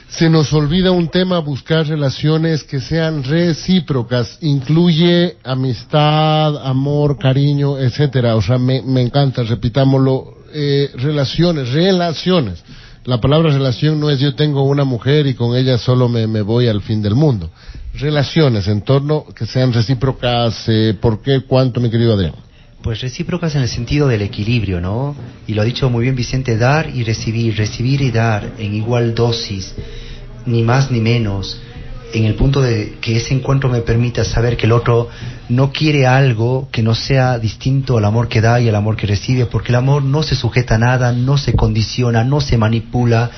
[0.09, 8.35] Se nos olvida un tema, buscar relaciones que sean recíprocas, incluye amistad, amor, cariño, etcétera.
[8.35, 12.65] O sea, me, me encanta, repitámoslo, eh, relaciones, relaciones.
[13.05, 16.41] La palabra relación no es yo tengo una mujer y con ella solo me, me
[16.41, 17.51] voy al fin del mundo.
[17.95, 22.48] Relaciones en torno que sean recíprocas, eh, ¿por qué, cuánto, mi querido Adrián?
[22.83, 25.17] Pues recíprocas en el sentido del equilibrio, ¿no?
[25.47, 29.15] Y lo ha dicho muy bien Vicente, dar y recibir, recibir y dar en igual
[29.15, 29.75] dosis,
[30.47, 31.61] ni más ni menos,
[32.13, 35.09] en el punto de que ese encuentro me permita saber que el otro
[35.49, 39.07] no quiere algo que no sea distinto al amor que da y al amor que
[39.07, 43.31] recibe, porque el amor no se sujeta a nada, no se condiciona, no se manipula,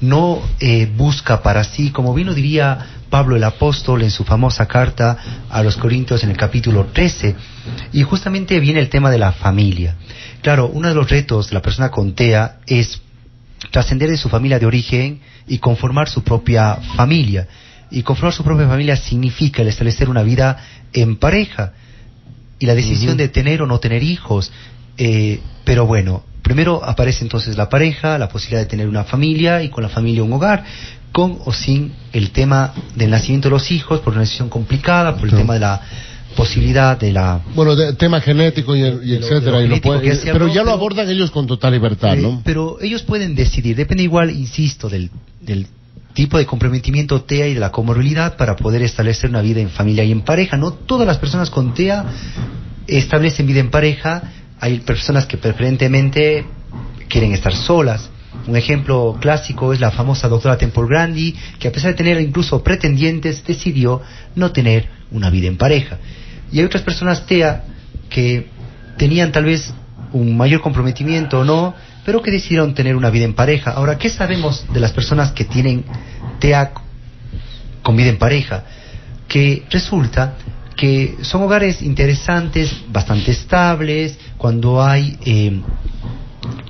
[0.00, 4.66] no eh, busca para sí, como bien lo diría Pablo el apóstol en su famosa
[4.66, 7.36] carta a los Corintios en el capítulo 13.
[7.92, 9.96] Y justamente viene el tema de la familia.
[10.40, 13.02] Claro, uno de los retos de la persona con TEA es
[13.70, 17.46] trascender de su familia de origen y conformar su propia familia.
[17.90, 20.56] Y conformar su propia familia significa el establecer una vida
[20.94, 21.74] en pareja
[22.58, 24.50] y la decisión de tener o no tener hijos.
[24.96, 29.68] Eh, pero bueno, primero aparece entonces la pareja, la posibilidad de tener una familia y
[29.68, 30.64] con la familia un hogar,
[31.12, 35.28] con o sin el tema del nacimiento de los hijos, por una decisión complicada, por
[35.28, 35.80] el tema de la
[36.36, 40.64] posibilidad de la Bueno, de, tema genético y, etcétera, lo y lo puede- pero ya
[40.64, 42.40] lo abordan ellos con total libertad, Eh, ¿no?
[42.44, 45.10] Pero ellos pueden decidir, depende igual, insisto, del,
[45.42, 45.66] del
[46.14, 50.04] tipo de comprometimiento TEA y de la comorbilidad para poder establecer una vida en familia
[50.04, 50.56] y en pareja.
[50.56, 52.04] No todas las personas con TEA
[52.86, 54.22] establecen vida en pareja,
[54.60, 56.46] hay personas que preferentemente
[57.08, 58.08] quieren estar solas.
[58.46, 62.62] Un ejemplo clásico es la famosa doctora Temple Grandi, que a pesar de tener incluso
[62.62, 64.00] pretendientes, decidió
[64.34, 65.98] no tener una vida en pareja.
[66.50, 67.64] Y hay otras personas TEA
[68.08, 68.48] que
[68.96, 69.72] tenían tal vez
[70.12, 71.74] un mayor comprometimiento o no,
[72.04, 73.72] pero que decidieron tener una vida en pareja.
[73.72, 75.84] Ahora, ¿qué sabemos de las personas que tienen
[76.40, 76.72] TEA
[77.82, 78.64] con vida en pareja?
[79.28, 80.34] Que resulta
[80.76, 85.60] que son hogares interesantes, bastante estables, cuando hay eh,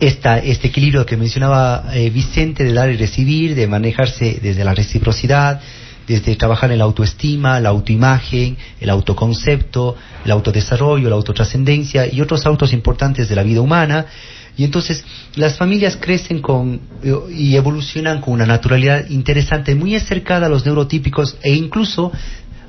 [0.02, 4.74] esta, este equilibrio que mencionaba eh, Vicente de dar y recibir, de manejarse desde la
[4.74, 5.60] reciprocidad,
[6.08, 9.94] desde trabajar en la autoestima, la autoimagen, el autoconcepto,
[10.24, 14.06] el autodesarrollo, la autotrascendencia y otros autos importantes de la vida humana.
[14.56, 15.04] Y entonces
[15.36, 20.66] las familias crecen con eh, y evolucionan con una naturalidad interesante, muy acercada a los
[20.66, 22.10] neurotípicos e incluso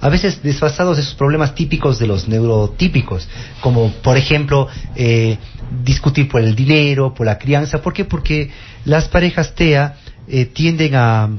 [0.05, 3.27] a veces desfasados de esos problemas típicos de los neurotípicos,
[3.61, 5.37] como por ejemplo eh,
[5.83, 7.81] discutir por el dinero, por la crianza.
[7.81, 8.03] ¿Por qué?
[8.03, 8.51] Porque
[8.85, 9.95] las parejas TEA
[10.27, 11.29] eh, tienden a,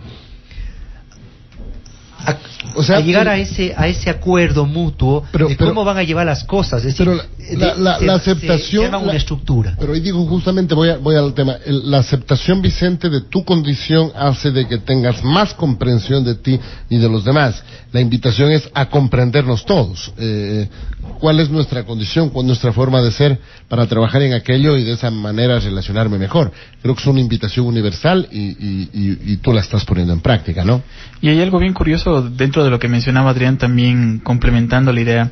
[2.26, 2.36] a,
[2.74, 5.98] O sea, a llegar a ese a ese acuerdo mutuo Pero- de pero- cómo van
[5.98, 6.82] a llevar las cosas.
[6.84, 8.90] Es decir, Pero la, de- la- la- se- la se- aceptación...
[8.90, 9.76] se una estructura.
[9.78, 13.44] Pero ahí digo justamente, voy, a- voy al tema, el- la aceptación, Vicente, de tu
[13.44, 16.58] condición hace de que tengas más comprensión de ti
[16.88, 17.62] y de los demás.
[17.94, 20.12] La invitación es a comprendernos todos.
[20.18, 20.68] Eh,
[21.20, 23.38] ¿Cuál es nuestra condición, cuál es nuestra forma de ser
[23.68, 26.50] para trabajar en aquello y de esa manera relacionarme mejor?
[26.82, 28.88] Creo que es una invitación universal y, y-
[29.24, 30.82] y- tú la estás poniendo en práctica, ¿no?
[31.20, 35.30] Y hay algo bien curioso dentro de lo que mencionaba Adrián también complementando la idea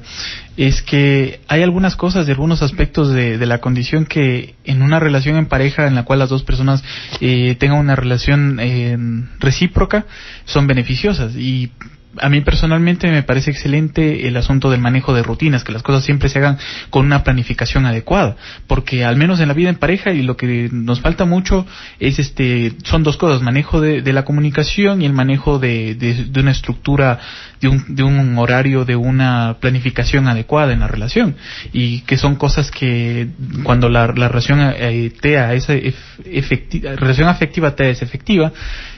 [0.56, 5.00] es que hay algunas cosas y algunos aspectos de, de la condición que en una
[5.00, 6.84] relación en pareja en la cual las dos personas
[7.20, 8.96] eh, tengan una relación eh,
[9.40, 10.06] recíproca
[10.44, 11.72] son beneficiosas y
[12.18, 16.04] a mí personalmente me parece excelente el asunto del manejo de rutinas, que las cosas
[16.04, 16.58] siempre se hagan
[16.90, 18.36] con una planificación adecuada,
[18.66, 21.66] porque al menos en la vida en pareja y lo que nos falta mucho
[22.00, 26.40] es este, son dos cosas, manejo de, de la comunicación y el manejo de, de,
[26.40, 27.18] una estructura,
[27.60, 31.36] de un, de un horario, de una planificación adecuada en la relación,
[31.72, 33.28] y que son cosas que
[33.62, 35.94] cuando la, la relación eh, TEA es ef-
[36.24, 38.52] efecti- relación afectiva TEA es efectiva,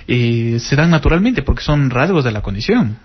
[0.07, 2.99] eh, se dan naturalmente porque son rasgos de la condición.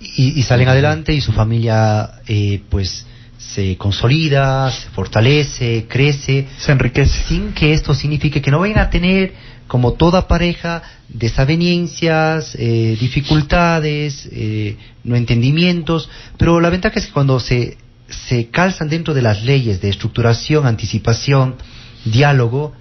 [0.00, 3.04] y, y salen adelante y su familia eh, pues
[3.38, 7.24] se consolida, se fortalece, crece, Se enriquece.
[7.28, 9.32] sin que esto signifique que no vayan a tener,
[9.68, 17.38] como toda pareja, desavenencias, eh, dificultades, eh, no entendimientos, pero la ventaja es que cuando
[17.38, 21.56] se, se calzan dentro de las leyes de estructuración, anticipación,
[22.04, 22.72] diálogo,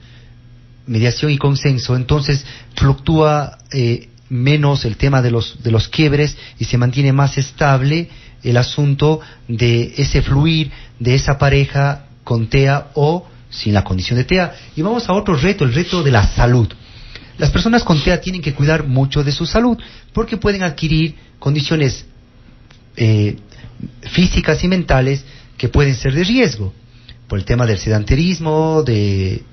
[0.87, 6.65] mediación y consenso, entonces fluctúa eh, menos el tema de los, de los quiebres y
[6.65, 8.09] se mantiene más estable
[8.43, 14.25] el asunto de ese fluir de esa pareja con TEA o sin la condición de
[14.25, 14.53] TEA.
[14.75, 16.67] Y vamos a otro reto, el reto de la salud.
[17.37, 19.77] Las personas con TEA tienen que cuidar mucho de su salud
[20.13, 22.05] porque pueden adquirir condiciones
[22.95, 23.37] eh,
[24.01, 25.23] físicas y mentales
[25.57, 26.73] que pueden ser de riesgo
[27.27, 29.43] por el tema del sedentarismo, de,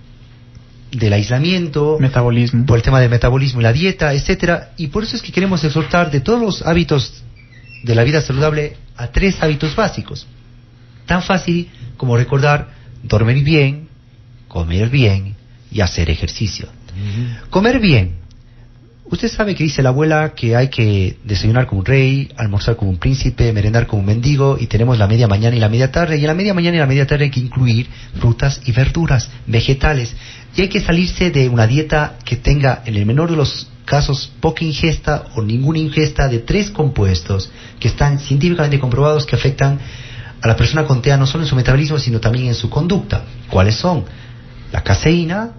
[0.93, 2.67] del aislamiento, Metabolismo.
[2.67, 5.65] por el tema del metabolismo y la dieta, etcétera, y por eso es que queremos
[5.65, 7.25] exhortar de todos los hábitos
[7.83, 10.27] de la vida saludable a tres hábitos básicos.
[11.07, 12.69] Tan fácil como recordar
[13.03, 13.89] dormir bien,
[14.49, 15.35] comer bien
[15.71, 16.69] y hacer ejercicio.
[17.51, 18.25] Comer bien.
[19.07, 22.91] Usted sabe que dice la abuela que hay que desayunar como un rey, almorzar como
[22.91, 26.17] un príncipe, merendar como un mendigo y tenemos la media mañana y la media tarde.
[26.17, 27.87] Y en la media mañana y la media tarde hay que incluir
[28.19, 30.17] frutas y verduras, vegetales.
[30.57, 34.31] Y hay que salirse de una dieta que tenga, en el menor de los casos,
[34.41, 37.51] poca ingesta o ninguna ingesta de tres compuestos
[37.81, 39.79] que están científicamente comprobados que afectan
[40.41, 43.25] a la persona con TEA no solo en su metabolismo, sino también en su conducta.
[43.51, 44.05] ¿Cuáles son?
[44.73, 45.53] La caseína,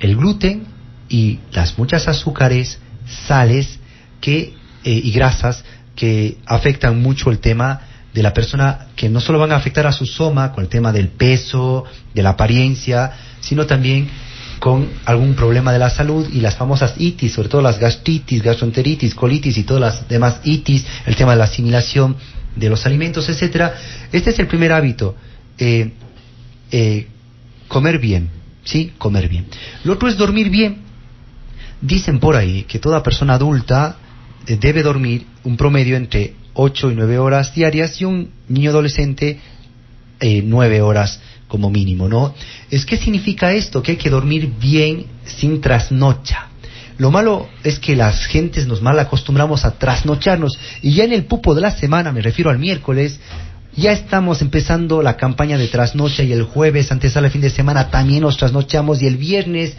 [0.00, 0.66] el gluten
[1.08, 2.78] y las muchas azúcares,
[3.26, 3.78] sales
[4.20, 4.54] que,
[4.84, 5.64] eh, y grasas
[5.94, 7.80] que afectan mucho el tema
[8.14, 10.92] de la persona que no solo van a afectar a su soma con el tema
[10.92, 11.84] del peso,
[12.14, 14.08] de la apariencia, sino también
[14.60, 19.16] con algún problema de la salud y las famosas itis, sobre todo las gastritis, gastroenteritis,
[19.16, 22.16] colitis y todas las demás itis, el tema de la asimilación
[22.54, 23.74] de los alimentos, etcétera.
[24.12, 25.16] Este es el primer hábito,
[25.58, 25.92] eh,
[26.70, 27.08] eh,
[27.66, 28.30] comer bien,
[28.62, 28.92] ¿sí?
[28.96, 29.46] Comer bien.
[29.82, 30.82] Lo otro es dormir bien.
[31.80, 33.96] Dicen por ahí que toda persona adulta
[34.46, 39.38] eh, debe dormir un promedio entre 8 y 9 horas diarias y un niño adolescente
[40.20, 42.34] eh, 9 horas como mínimo, ¿no?
[42.70, 46.48] Es que significa esto, que hay que dormir bien sin trasnocha.
[46.96, 51.24] Lo malo es que las gentes nos mal acostumbramos a trasnocharnos y ya en el
[51.24, 53.18] pupo de la semana, me refiero al miércoles,
[53.76, 57.90] ya estamos empezando la campaña de trasnocha y el jueves, antes al fin de semana,
[57.90, 59.76] también nos trasnochamos y el viernes,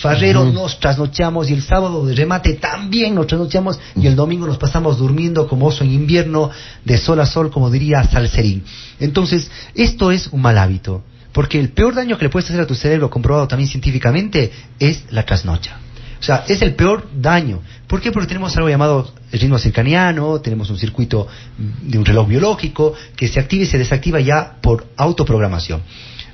[0.00, 4.56] Farrero, nos trasnochamos y el sábado de remate también nos trasnochamos y el domingo nos
[4.56, 6.50] pasamos durmiendo como oso en invierno,
[6.82, 8.64] de sol a sol, como diría Salserín.
[8.98, 12.66] Entonces, esto es un mal hábito, porque el peor daño que le puedes hacer a
[12.66, 15.78] tu cerebro, comprobado también científicamente, es la trasnocha.
[16.18, 17.60] O sea, es el peor daño.
[17.86, 18.10] ¿Por qué?
[18.10, 21.26] Porque tenemos algo llamado el ritmo circaniano, tenemos un circuito
[21.58, 25.82] de un reloj biológico que se activa y se desactiva ya por autoprogramación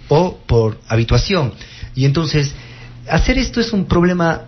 [0.06, 1.52] o por habituación.
[1.96, 2.54] Y entonces,
[3.08, 4.42] hacer esto es un problema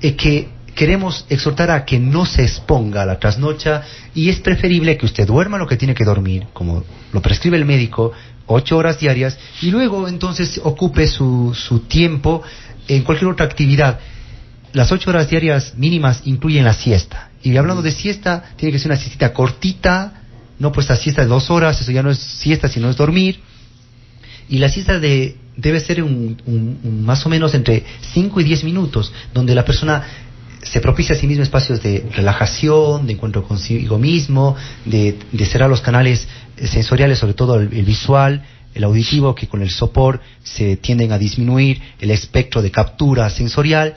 [0.00, 3.82] eh, que queremos exhortar a que no se exponga a la trasnocha
[4.14, 7.64] y es preferible que usted duerma lo que tiene que dormir, como lo prescribe el
[7.64, 8.12] médico,
[8.46, 12.42] ocho horas diarias, y luego entonces ocupe su, su tiempo
[12.88, 14.00] en cualquier otra actividad
[14.72, 17.30] las ocho horas diarias mínimas incluyen la siesta.
[17.42, 20.22] Y hablando de siesta, tiene que ser una siesta cortita,
[20.58, 23.40] no pues la siesta de dos horas, eso ya no es siesta, sino es dormir.
[24.50, 28.64] Y la siesta de, debe ser un, un- más o menos entre 5 y 10
[28.64, 30.02] minutos, donde la persona
[30.62, 35.80] se propicia a sí mismo espacios de relajación, de encuentro consigo mismo, de, cerrar los
[35.80, 36.28] canales
[36.64, 38.42] sensoriales, sobre todo el, el visual,
[38.74, 43.94] el auditivo, que con el sopor se tienden a disminuir el espectro de captura sensorial,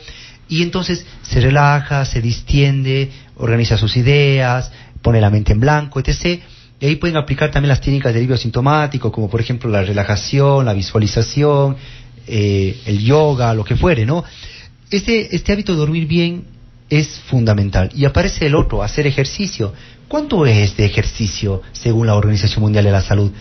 [0.47, 4.71] y entonces se relaja, se distiende, organiza sus ideas,
[5.01, 6.41] pone la mente en blanco, etc.
[6.83, 10.65] Y ahí pueden aplicar también las técnicas de alivio sintomático, como por ejemplo la relajación,
[10.65, 11.77] la visualización,
[12.27, 14.25] eh, el yoga, lo que fuere, ¿no?
[14.91, 16.43] Este, este hábito de dormir bien
[16.89, 17.89] es fundamental.
[17.95, 19.73] Y aparece el otro, hacer ejercicio.
[20.09, 23.31] ¿Cuánto es de ejercicio según la Organización Mundial de la Salud?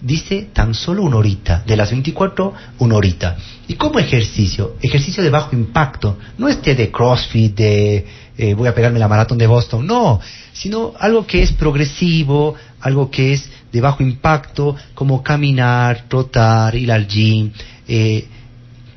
[0.00, 3.36] Dice tan solo una horita, de las 24, una horita.
[3.68, 4.76] ¿Y cómo ejercicio?
[4.80, 8.06] Ejercicio de bajo impacto, no este de CrossFit, de
[8.38, 10.18] eh, voy a pegarme la maratón de Boston, no,
[10.54, 16.90] sino algo que es progresivo, algo que es de bajo impacto, como caminar, trotar, ir
[16.90, 17.52] al gym,
[17.86, 18.26] eh,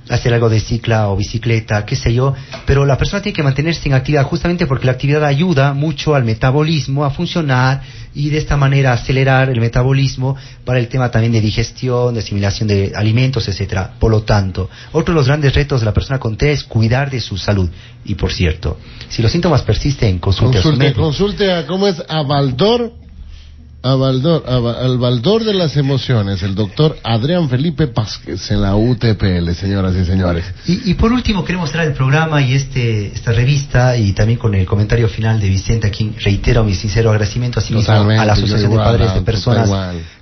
[0.10, 2.34] hacer algo de cicla o bicicleta, qué sé yo,
[2.66, 6.24] pero la persona tiene que mantenerse en actividad justamente porque la actividad ayuda mucho al
[6.24, 7.82] metabolismo a funcionar
[8.16, 10.36] y de esta manera acelerar el metabolismo
[10.66, 13.94] para el tema también de digestión, de asimilación de alimentos, etcétera.
[14.00, 17.10] Por lo tanto, otro de los grandes retos de la persona con TEA es cuidar
[17.10, 17.70] de su salud.
[18.06, 18.78] Y por cierto,
[19.10, 21.02] si los síntomas persisten, consulte, a su Consulte, médico.
[21.02, 22.04] consulte a, ¿cómo es?
[22.08, 22.92] A Baldor,
[23.86, 28.62] a Baldor, a Ba- al Baldor de las emociones, el doctor Adrián Felipe Pásquez en
[28.62, 30.46] la UTPL, señoras y señores.
[30.66, 34.56] Y, y por último, queremos cerrar el programa y este, esta revista y también con
[34.56, 38.34] el comentario final de Vicente, a quien reitero mi sincero agradecimiento, así mismo a la
[38.34, 39.70] Asociación igual, de Padres de Personas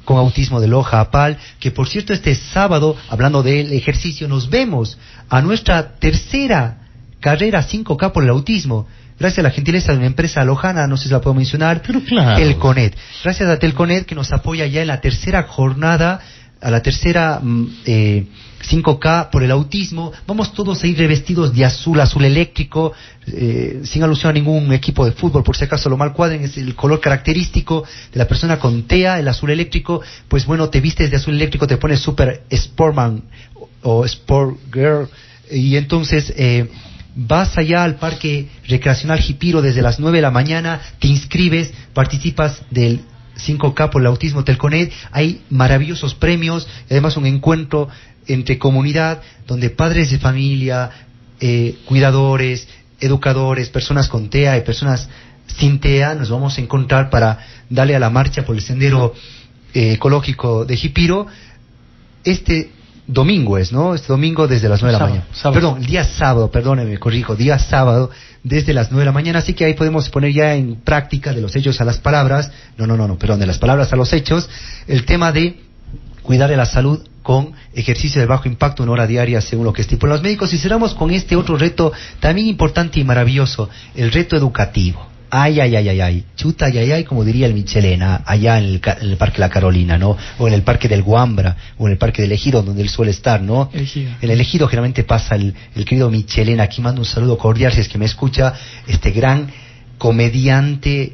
[0.04, 4.98] con Autismo de Loja, APAL, que por cierto este sábado, hablando del ejercicio, nos vemos
[5.30, 6.80] a nuestra tercera
[7.20, 8.88] carrera 5K por el autismo.
[9.22, 12.02] Gracias a la gentileza de una empresa lojana, no sé si la puedo mencionar, Pero
[12.04, 12.44] claro.
[12.44, 12.98] Telconet.
[13.24, 16.20] Gracias a Telconet que nos apoya ya en la tercera jornada,
[16.60, 18.26] a la tercera mm, eh,
[18.68, 20.12] 5K por el autismo.
[20.26, 22.94] Vamos todos a ir revestidos de azul, azul eléctrico,
[23.28, 26.58] eh, sin alusión a ningún equipo de fútbol, por si acaso lo mal cuadren, es
[26.58, 30.02] el color característico de la persona con TEA, el azul eléctrico.
[30.28, 33.22] Pues bueno, te vistes de azul eléctrico, te pones super Sportman
[33.84, 35.08] o Sport Girl,
[35.52, 36.68] y entonces eh,
[37.16, 42.62] vas allá al Parque Recreacional Jipiro desde las 9 de la mañana, te inscribes, participas
[42.70, 43.02] del
[43.38, 47.90] 5K por el autismo Telconet, hay maravillosos premios, además un encuentro
[48.28, 50.92] entre comunidad donde padres de familia,
[51.40, 52.68] eh, cuidadores,
[53.00, 55.10] educadores, personas con TEA y personas
[55.58, 57.40] sin TEA nos vamos a encontrar para
[57.70, 59.14] darle a la marcha por el sendero
[59.74, 61.28] eh, ecológico de Jipiro.
[62.24, 62.72] Este
[63.12, 63.94] domingo es, ¿no?
[63.94, 65.36] Este domingo desde las 9 de la Sábado, mañana.
[65.36, 65.54] sábado.
[65.54, 68.10] Perdón, el día sábado, perdóneme, corrijo, día sábado
[68.44, 71.42] desde las 9 de la mañana, así que ahí podemos poner ya en práctica de
[71.42, 74.14] los hechos a las palabras, no, no, no, no, perdón, de las palabras a los
[74.14, 74.50] hechos,
[74.88, 75.60] el tema de
[76.24, 79.82] cuidar de la salud con ejercicio de bajo impacto una hora diaria según lo que
[79.82, 84.36] estipulan los médicos y cerramos con este otro reto también importante y maravilloso, el reto
[84.36, 85.11] educativo.
[85.34, 88.66] Ay, ay, ay, ay, ay, chuta, ay, ay, ay, como diría el Michelena, allá en
[88.66, 90.18] el, en el Parque La Carolina, ¿no?
[90.38, 93.12] O en el Parque del Guambra, o en el Parque del Ejido, donde él suele
[93.12, 93.70] estar, ¿no?
[93.74, 94.12] Ejido.
[94.22, 97.80] En el Ejido generalmente pasa el, el querido Michelena, aquí mando un saludo cordial si
[97.80, 98.54] es que me escucha,
[98.88, 99.50] este gran
[99.98, 101.14] comediante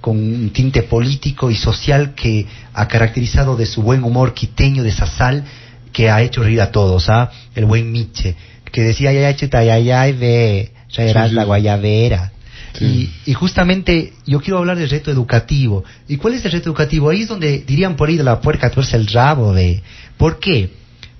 [0.00, 4.88] con un tinte político y social que ha caracterizado de su buen humor quiteño, de
[4.88, 5.44] esa sal,
[5.92, 7.30] que ha hecho reír a todos, ¿ah?
[7.54, 8.34] El buen Miche,
[8.72, 11.34] que decía, ay, ay, chuta, ay, ay, ay, ve, traerás Sí, sí.
[11.36, 12.32] la guayabera.
[12.80, 15.84] Y, y justamente yo quiero hablar del reto educativo.
[16.08, 17.10] ¿Y cuál es el reto educativo?
[17.10, 19.82] Ahí es donde dirían por ahí la puerca tuerce el rabo, de
[20.16, 20.70] ¿Por qué?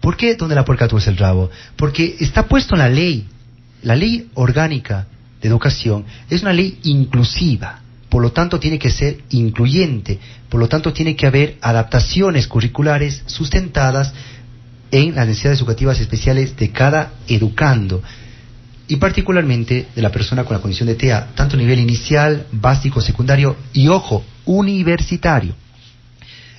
[0.00, 1.50] ¿Por qué donde la puerca tuerce el rabo?
[1.76, 3.26] Porque está puesto en la ley.
[3.82, 5.06] La ley orgánica
[5.40, 7.80] de educación es una ley inclusiva.
[8.08, 10.18] Por lo tanto, tiene que ser incluyente.
[10.48, 14.12] Por lo tanto, tiene que haber adaptaciones curriculares sustentadas
[14.90, 18.02] en las necesidades educativas especiales de cada educando
[18.88, 23.00] y particularmente de la persona con la condición de TEA, tanto a nivel inicial, básico,
[23.00, 25.54] secundario y, ojo, universitario.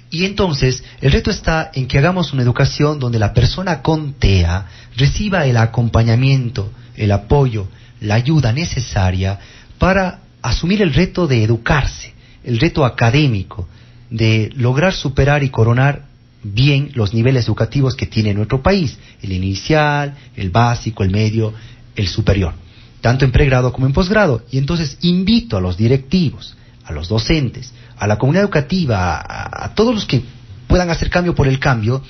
[0.10, 4.68] Y entonces, el reto está en que hagamos una educación donde la persona con TEA
[4.96, 7.68] reciba el acompañamiento, el apoyo,
[8.00, 9.40] la ayuda necesaria
[9.80, 12.14] para asumir el reto de educarse,
[12.44, 13.68] el reto académico,
[14.10, 16.06] de lograr superar y coronar
[16.44, 21.54] bien los niveles educativos que tiene nuestro país, el inicial, el básico, el medio,
[21.96, 22.54] el superior,
[23.02, 24.44] tanto en pregrado como en posgrado.
[24.52, 29.94] Y entonces invito a los directivos, a los docentes, a la comunidad educativa, a, todos
[29.94, 30.24] los que
[30.68, 32.04] puedan hacer cambio por el cambio,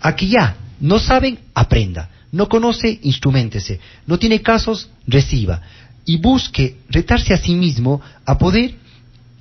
[0.00, 5.62] a que ya no saben, aprenda, no conoce, instrumentese, no tiene casos, reciba,
[6.04, 8.74] y busque retarse a sí mismo a poder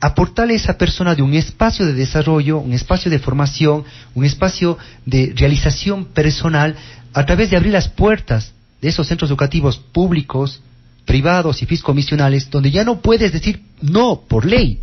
[0.01, 3.83] aportarle a esa persona de un espacio de desarrollo, un espacio de formación,
[4.15, 6.75] un espacio de realización personal
[7.13, 10.61] a través de abrir las puertas de esos centros educativos públicos,
[11.05, 14.79] privados y fiscomisionales, donde ya no puedes decir no por ley,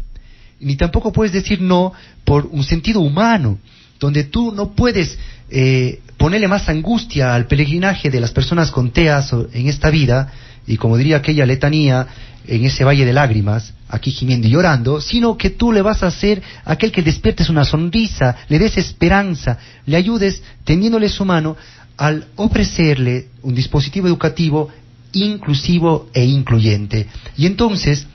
[0.60, 1.92] ni tampoco puedes decir no
[2.24, 3.58] por un sentido humano,
[4.00, 5.18] donde tú no puedes
[5.50, 10.32] eh, ponerle más angustia al peregrinaje de las personas con teas en esta vida,
[10.66, 12.06] y como diría aquella letanía,
[12.48, 16.08] en ese valle de lágrimas, aquí gimiendo y llorando, sino que tú le vas a
[16.08, 21.56] hacer aquel que despiertes una sonrisa, le des esperanza, le ayudes tendiéndole su mano
[21.96, 24.68] al ofrecerle un dispositivo educativo
[25.12, 27.06] inclusivo e incluyente.
[27.36, 28.06] Y entonces,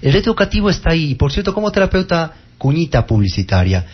[0.00, 1.14] el reto educativo está ahí.
[1.14, 3.86] Por cierto, como terapeuta, cuñita publicitaria.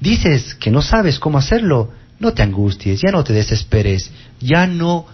[0.00, 4.10] Dices que no sabes cómo hacerlo, no te angusties, ya no te desesperes,
[4.40, 5.06] ya no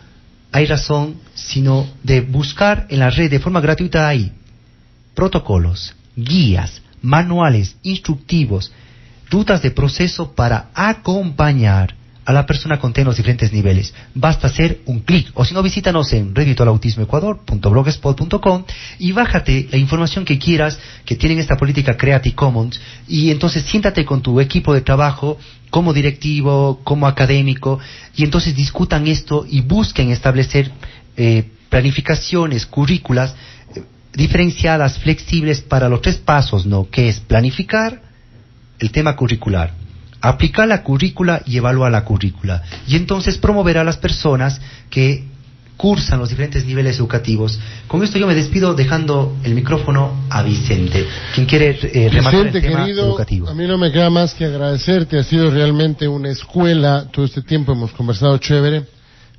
[0.52, 4.32] hay razón sino de buscar en la red de forma gratuita ahí
[5.20, 8.72] protocolos, guías, manuales, instructivos,
[9.30, 11.94] rutas de proceso para acompañar
[12.24, 13.92] a la persona con TEA en los diferentes niveles.
[14.14, 18.64] Basta hacer un clic, o si no, visítanos en reditoalautismoecuador.blogspot.com
[18.98, 24.04] y bájate la información que quieras que tienen esta política Creative Commons y entonces siéntate
[24.04, 25.38] con tu equipo de trabajo
[25.70, 27.78] como directivo, como académico
[28.14, 30.70] y entonces discutan esto y busquen establecer
[31.16, 33.34] eh, planificaciones, currículas
[33.74, 33.82] eh,
[34.12, 36.90] diferenciadas, flexibles para los tres pasos, ¿no?
[36.90, 38.02] Que es planificar
[38.78, 39.72] el tema curricular,
[40.20, 42.62] aplicar la currícula y evaluar la currícula.
[42.86, 44.60] Y entonces promover a las personas
[44.90, 45.24] que
[45.76, 47.58] cursan los diferentes niveles educativos.
[47.88, 52.58] Con esto yo me despido dejando el micrófono a Vicente, quien quiere eh, rematar Vicente,
[52.58, 53.48] el tema querido, educativo.
[53.48, 55.18] a mí no me queda más que agradecerte.
[55.18, 57.06] Ha sido realmente una escuela.
[57.10, 58.84] Todo este tiempo hemos conversado chévere.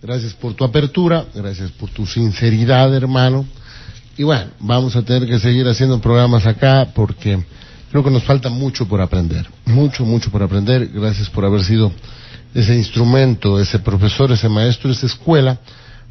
[0.01, 3.45] Gracias por tu apertura, gracias por tu sinceridad, hermano.
[4.17, 7.43] Y bueno, vamos a tener que seguir haciendo programas acá porque
[7.91, 9.45] creo que nos falta mucho por aprender.
[9.65, 10.87] Mucho, mucho por aprender.
[10.93, 11.91] Gracias por haber sido
[12.55, 15.59] ese instrumento, ese profesor, ese maestro, esa escuela,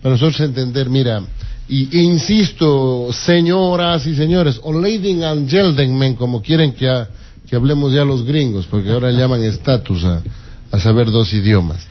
[0.03, 1.23] para nosotros entender, mira,
[1.69, 7.09] y, e insisto, señoras y señores, o ladies and gentlemen, como quieren que, ha-
[7.49, 10.23] que hablemos ya los gringos, porque ahora llaman estatus a,
[10.81, 11.87] saber dos idiomas.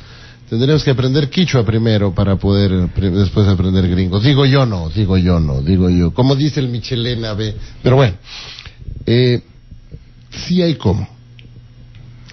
[0.50, 4.24] Tendremos que aprender quichua primero para poder después aprender gringos.
[4.24, 6.12] Digo yo no, digo yo no, digo yo.
[6.12, 7.54] Como dice el Michelena B.
[7.84, 8.16] Pero bueno,
[9.06, 9.42] eh,
[10.32, 11.08] sí hay cómo.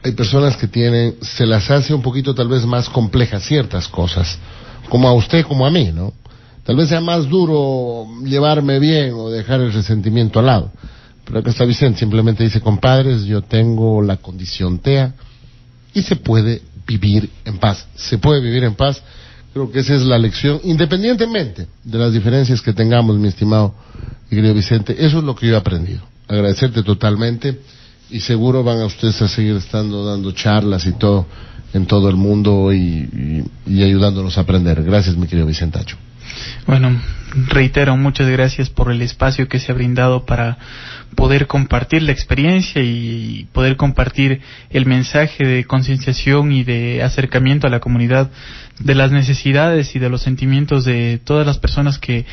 [0.02, 4.38] Hay personas que tienen, se las hace un poquito tal vez más complejas ciertas cosas,
[4.88, 6.12] como a usted, como a mí, ¿no?
[6.64, 10.72] Tal vez sea más duro llevarme bien o dejar el resentimiento al lado.
[11.24, 15.14] Pero acá está Vicente, simplemente dice, compadres, yo tengo la condición TEA
[15.92, 17.86] y se puede vivir en paz.
[17.96, 19.02] Se puede vivir en paz.
[19.52, 23.74] Creo que esa es la lección, independientemente de las diferencias que tengamos, mi estimado
[24.30, 24.94] y querido Vicente.
[24.98, 26.02] Eso es lo que yo he aprendido.
[26.28, 27.60] Agradecerte totalmente
[28.10, 31.26] y seguro van a ustedes a seguir estando dando charlas y todo
[31.74, 34.82] en todo el mundo y, y- ayudándonos a aprender.
[34.82, 35.96] Gracias, mi querido Vicentacho.
[36.66, 37.00] Bueno,
[37.48, 40.58] reitero, muchas gracias por el espacio que se ha brindado para
[41.14, 47.70] poder compartir la experiencia y poder compartir el mensaje de concienciación y de acercamiento a
[47.70, 48.30] la comunidad
[48.80, 52.26] de las necesidades y de los sentimientos de todas las personas que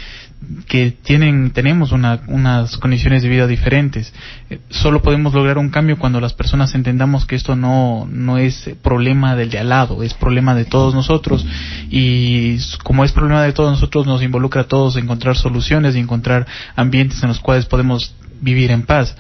[0.68, 4.14] que tienen tenemos una- unas condiciones de vida diferentes.
[4.50, 8.70] Eh, solo podemos lograr un cambio cuando las personas entendamos que esto no no es
[8.82, 11.46] problema del de al lado es problema de todos nosotros.
[11.90, 16.46] Y como es problema de todos nosotros nos involucra a todos encontrar soluciones y encontrar
[16.76, 19.16] ambientes en los cuales podemos vivir en paz.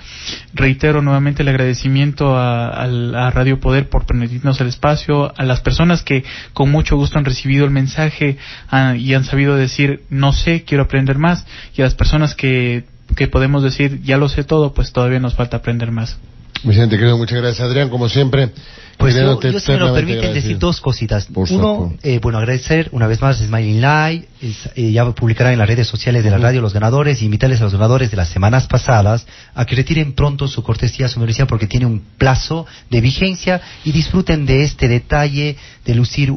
[0.53, 5.61] Reitero nuevamente el agradecimiento a, al- a Radio Poder por permitirnos el espacio, a las
[5.61, 6.23] personas que
[6.53, 8.37] con mucho gusto han recibido el mensaje
[8.69, 11.45] ah, y han sabido decir no sé, quiero aprender más,
[11.75, 12.85] y a las personas que,
[13.15, 16.19] que podemos decir ya lo sé todo, pues todavía nos falta aprender más.
[16.63, 17.67] Vicente, querido, muchas gracias.
[17.67, 18.51] Adrián, como siempre,
[18.97, 21.25] Pues yo, si me lo permiten decir dos cositas.
[21.25, 25.59] Por Uno, eh, bueno, agradecer una vez más Smiling Live, es, eh, ya publicará en
[25.59, 28.29] las redes sociales de la radio los ganadores y invitarles a los ganadores de las
[28.29, 32.65] semanas pasadas a que retiren pronto su cortesía a su universidad porque tiene un plazo
[32.89, 36.33] de vigencia y disfruten de este detalle de lucir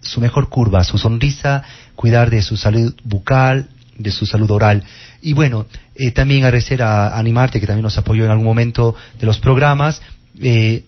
[0.00, 1.64] su mejor curva, su sonrisa,
[1.96, 4.82] cuidar de su salud bucal, de su salud oral.
[5.22, 9.26] Y bueno, eh, también agradecer a Animarte, que también nos apoyó en algún momento de
[9.26, 10.00] los programas.
[10.40, 10.84] eh,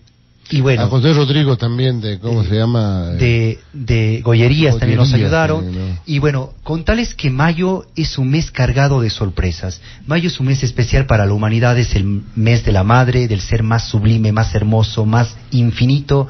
[0.51, 3.09] y bueno, A José Rodrigo también, de, ¿cómo se llama?
[3.11, 5.63] de, de Gollerías también nos ayudaron.
[5.71, 5.99] sí, ¿no?
[6.07, 9.79] Y bueno, contarles que mayo es un mes cargado de sorpresas.
[10.07, 13.41] Mayo es un mes especial para la humanidad, es el mes de la madre, del
[13.41, 16.27] ser más sublime, más hermoso, más infinito,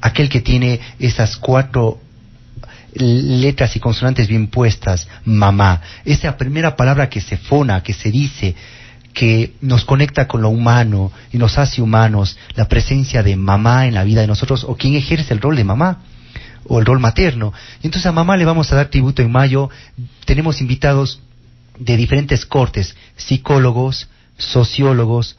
[0.00, 2.00] aquel que tiene esas cuatro
[2.94, 5.80] letras y consonantes bien puestas, mamá.
[6.04, 8.54] Esa primera palabra que se fona, que se dice,
[9.12, 13.94] que nos conecta con lo humano y nos hace humanos, la presencia de mamá en
[13.94, 16.02] la vida de nosotros o quien ejerce el rol de mamá
[16.64, 17.52] o el rol materno.
[17.82, 19.70] Y entonces a mamá le vamos a dar tributo en mayo.
[20.24, 21.20] Tenemos invitados
[21.78, 25.36] de diferentes cortes, psicólogos, sociólogos,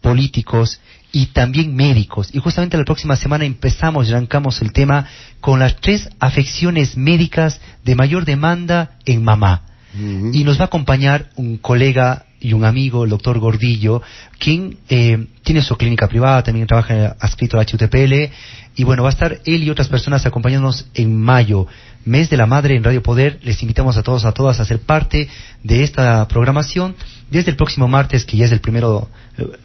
[0.00, 0.80] políticos
[1.12, 2.30] y también médicos.
[2.32, 5.06] Y justamente la próxima semana empezamos y arrancamos el tema
[5.40, 9.62] con las tres afecciones médicas de mayor demanda en mamá.
[10.32, 14.02] Y nos va a acompañar un colega y un amigo, el doctor Gordillo,
[14.38, 18.30] quien eh, tiene su clínica privada, también trabaja adscrito a HUTPL.
[18.76, 21.66] Y bueno, va a estar él y otras personas acompañándonos en mayo,
[22.04, 23.40] mes de la madre en Radio Poder.
[23.42, 25.28] Les invitamos a todos, a todas a ser parte
[25.64, 26.94] de esta programación
[27.30, 29.08] desde el próximo martes, que ya es el primero,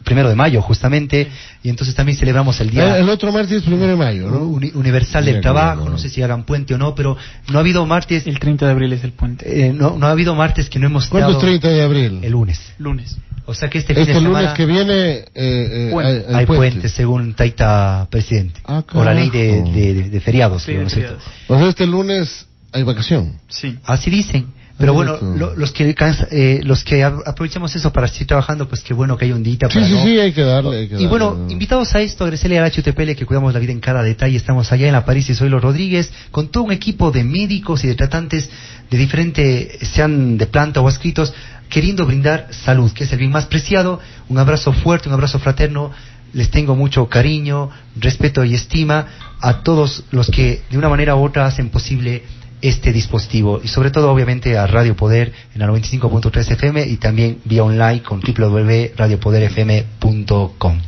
[0.04, 1.28] primero de mayo justamente.
[1.62, 4.40] Y entonces también celebramos el día El, el otro martes es primero de mayo, ¿no?
[4.44, 5.88] uni- universal del trabajo.
[5.88, 7.16] No sé si hagan puente o no, pero
[7.50, 9.66] no ha habido martes, El 30 de abril es el puente.
[9.66, 12.20] eh, no, no ha habido martes que no hemos ¿Cuándo es dado 30 de abril?
[12.22, 12.60] el lunes.
[12.78, 13.16] Lunes.
[13.48, 16.10] O sea que este fin Este de lunes semana que viene eh, eh, Puente.
[16.10, 16.70] hay, hay hay puente.
[16.72, 18.60] puente, según Taita presidente.
[18.64, 20.62] Ah, o la ley de, de- de- de feriados.
[20.62, 21.22] Sí, creo, ¿no feriados.
[21.46, 23.38] O sea, este lunes hay vacación.
[23.48, 23.78] Sí.
[23.84, 24.46] Así dicen.
[24.78, 25.94] Pero bueno, lo- los que
[26.30, 29.42] eh, los que a- aprovechamos eso para seguir trabajando, pues qué bueno que hay un
[29.42, 30.76] día Sí, para sí, no- sí, hay que darle.
[30.80, 31.52] hay que Y bueno, darle.
[31.54, 34.36] invitados a esto, agradecerle al HTPL que cuidamos la vida en cada detalle.
[34.36, 37.84] Estamos allá en la París y soy los Rodríguez, con todo un equipo de médicos
[37.84, 38.50] y de tratantes
[38.90, 41.32] de diferente, sean de planta o escritos,
[41.70, 43.98] queriendo brindar salud, que es el bien más preciado.
[44.28, 45.90] Un abrazo fuerte, un abrazo fraterno.
[46.34, 49.06] Les tengo mucho cariño, respeto y estima
[49.40, 52.24] a todos los que de una manera u otra hacen posible
[52.68, 53.60] este dispositivo.
[53.62, 58.02] Y sobre todo obviamente a Radio Poder en la 95.3 FM y también vía online
[58.02, 60.80] con www.radiopoderfm.com.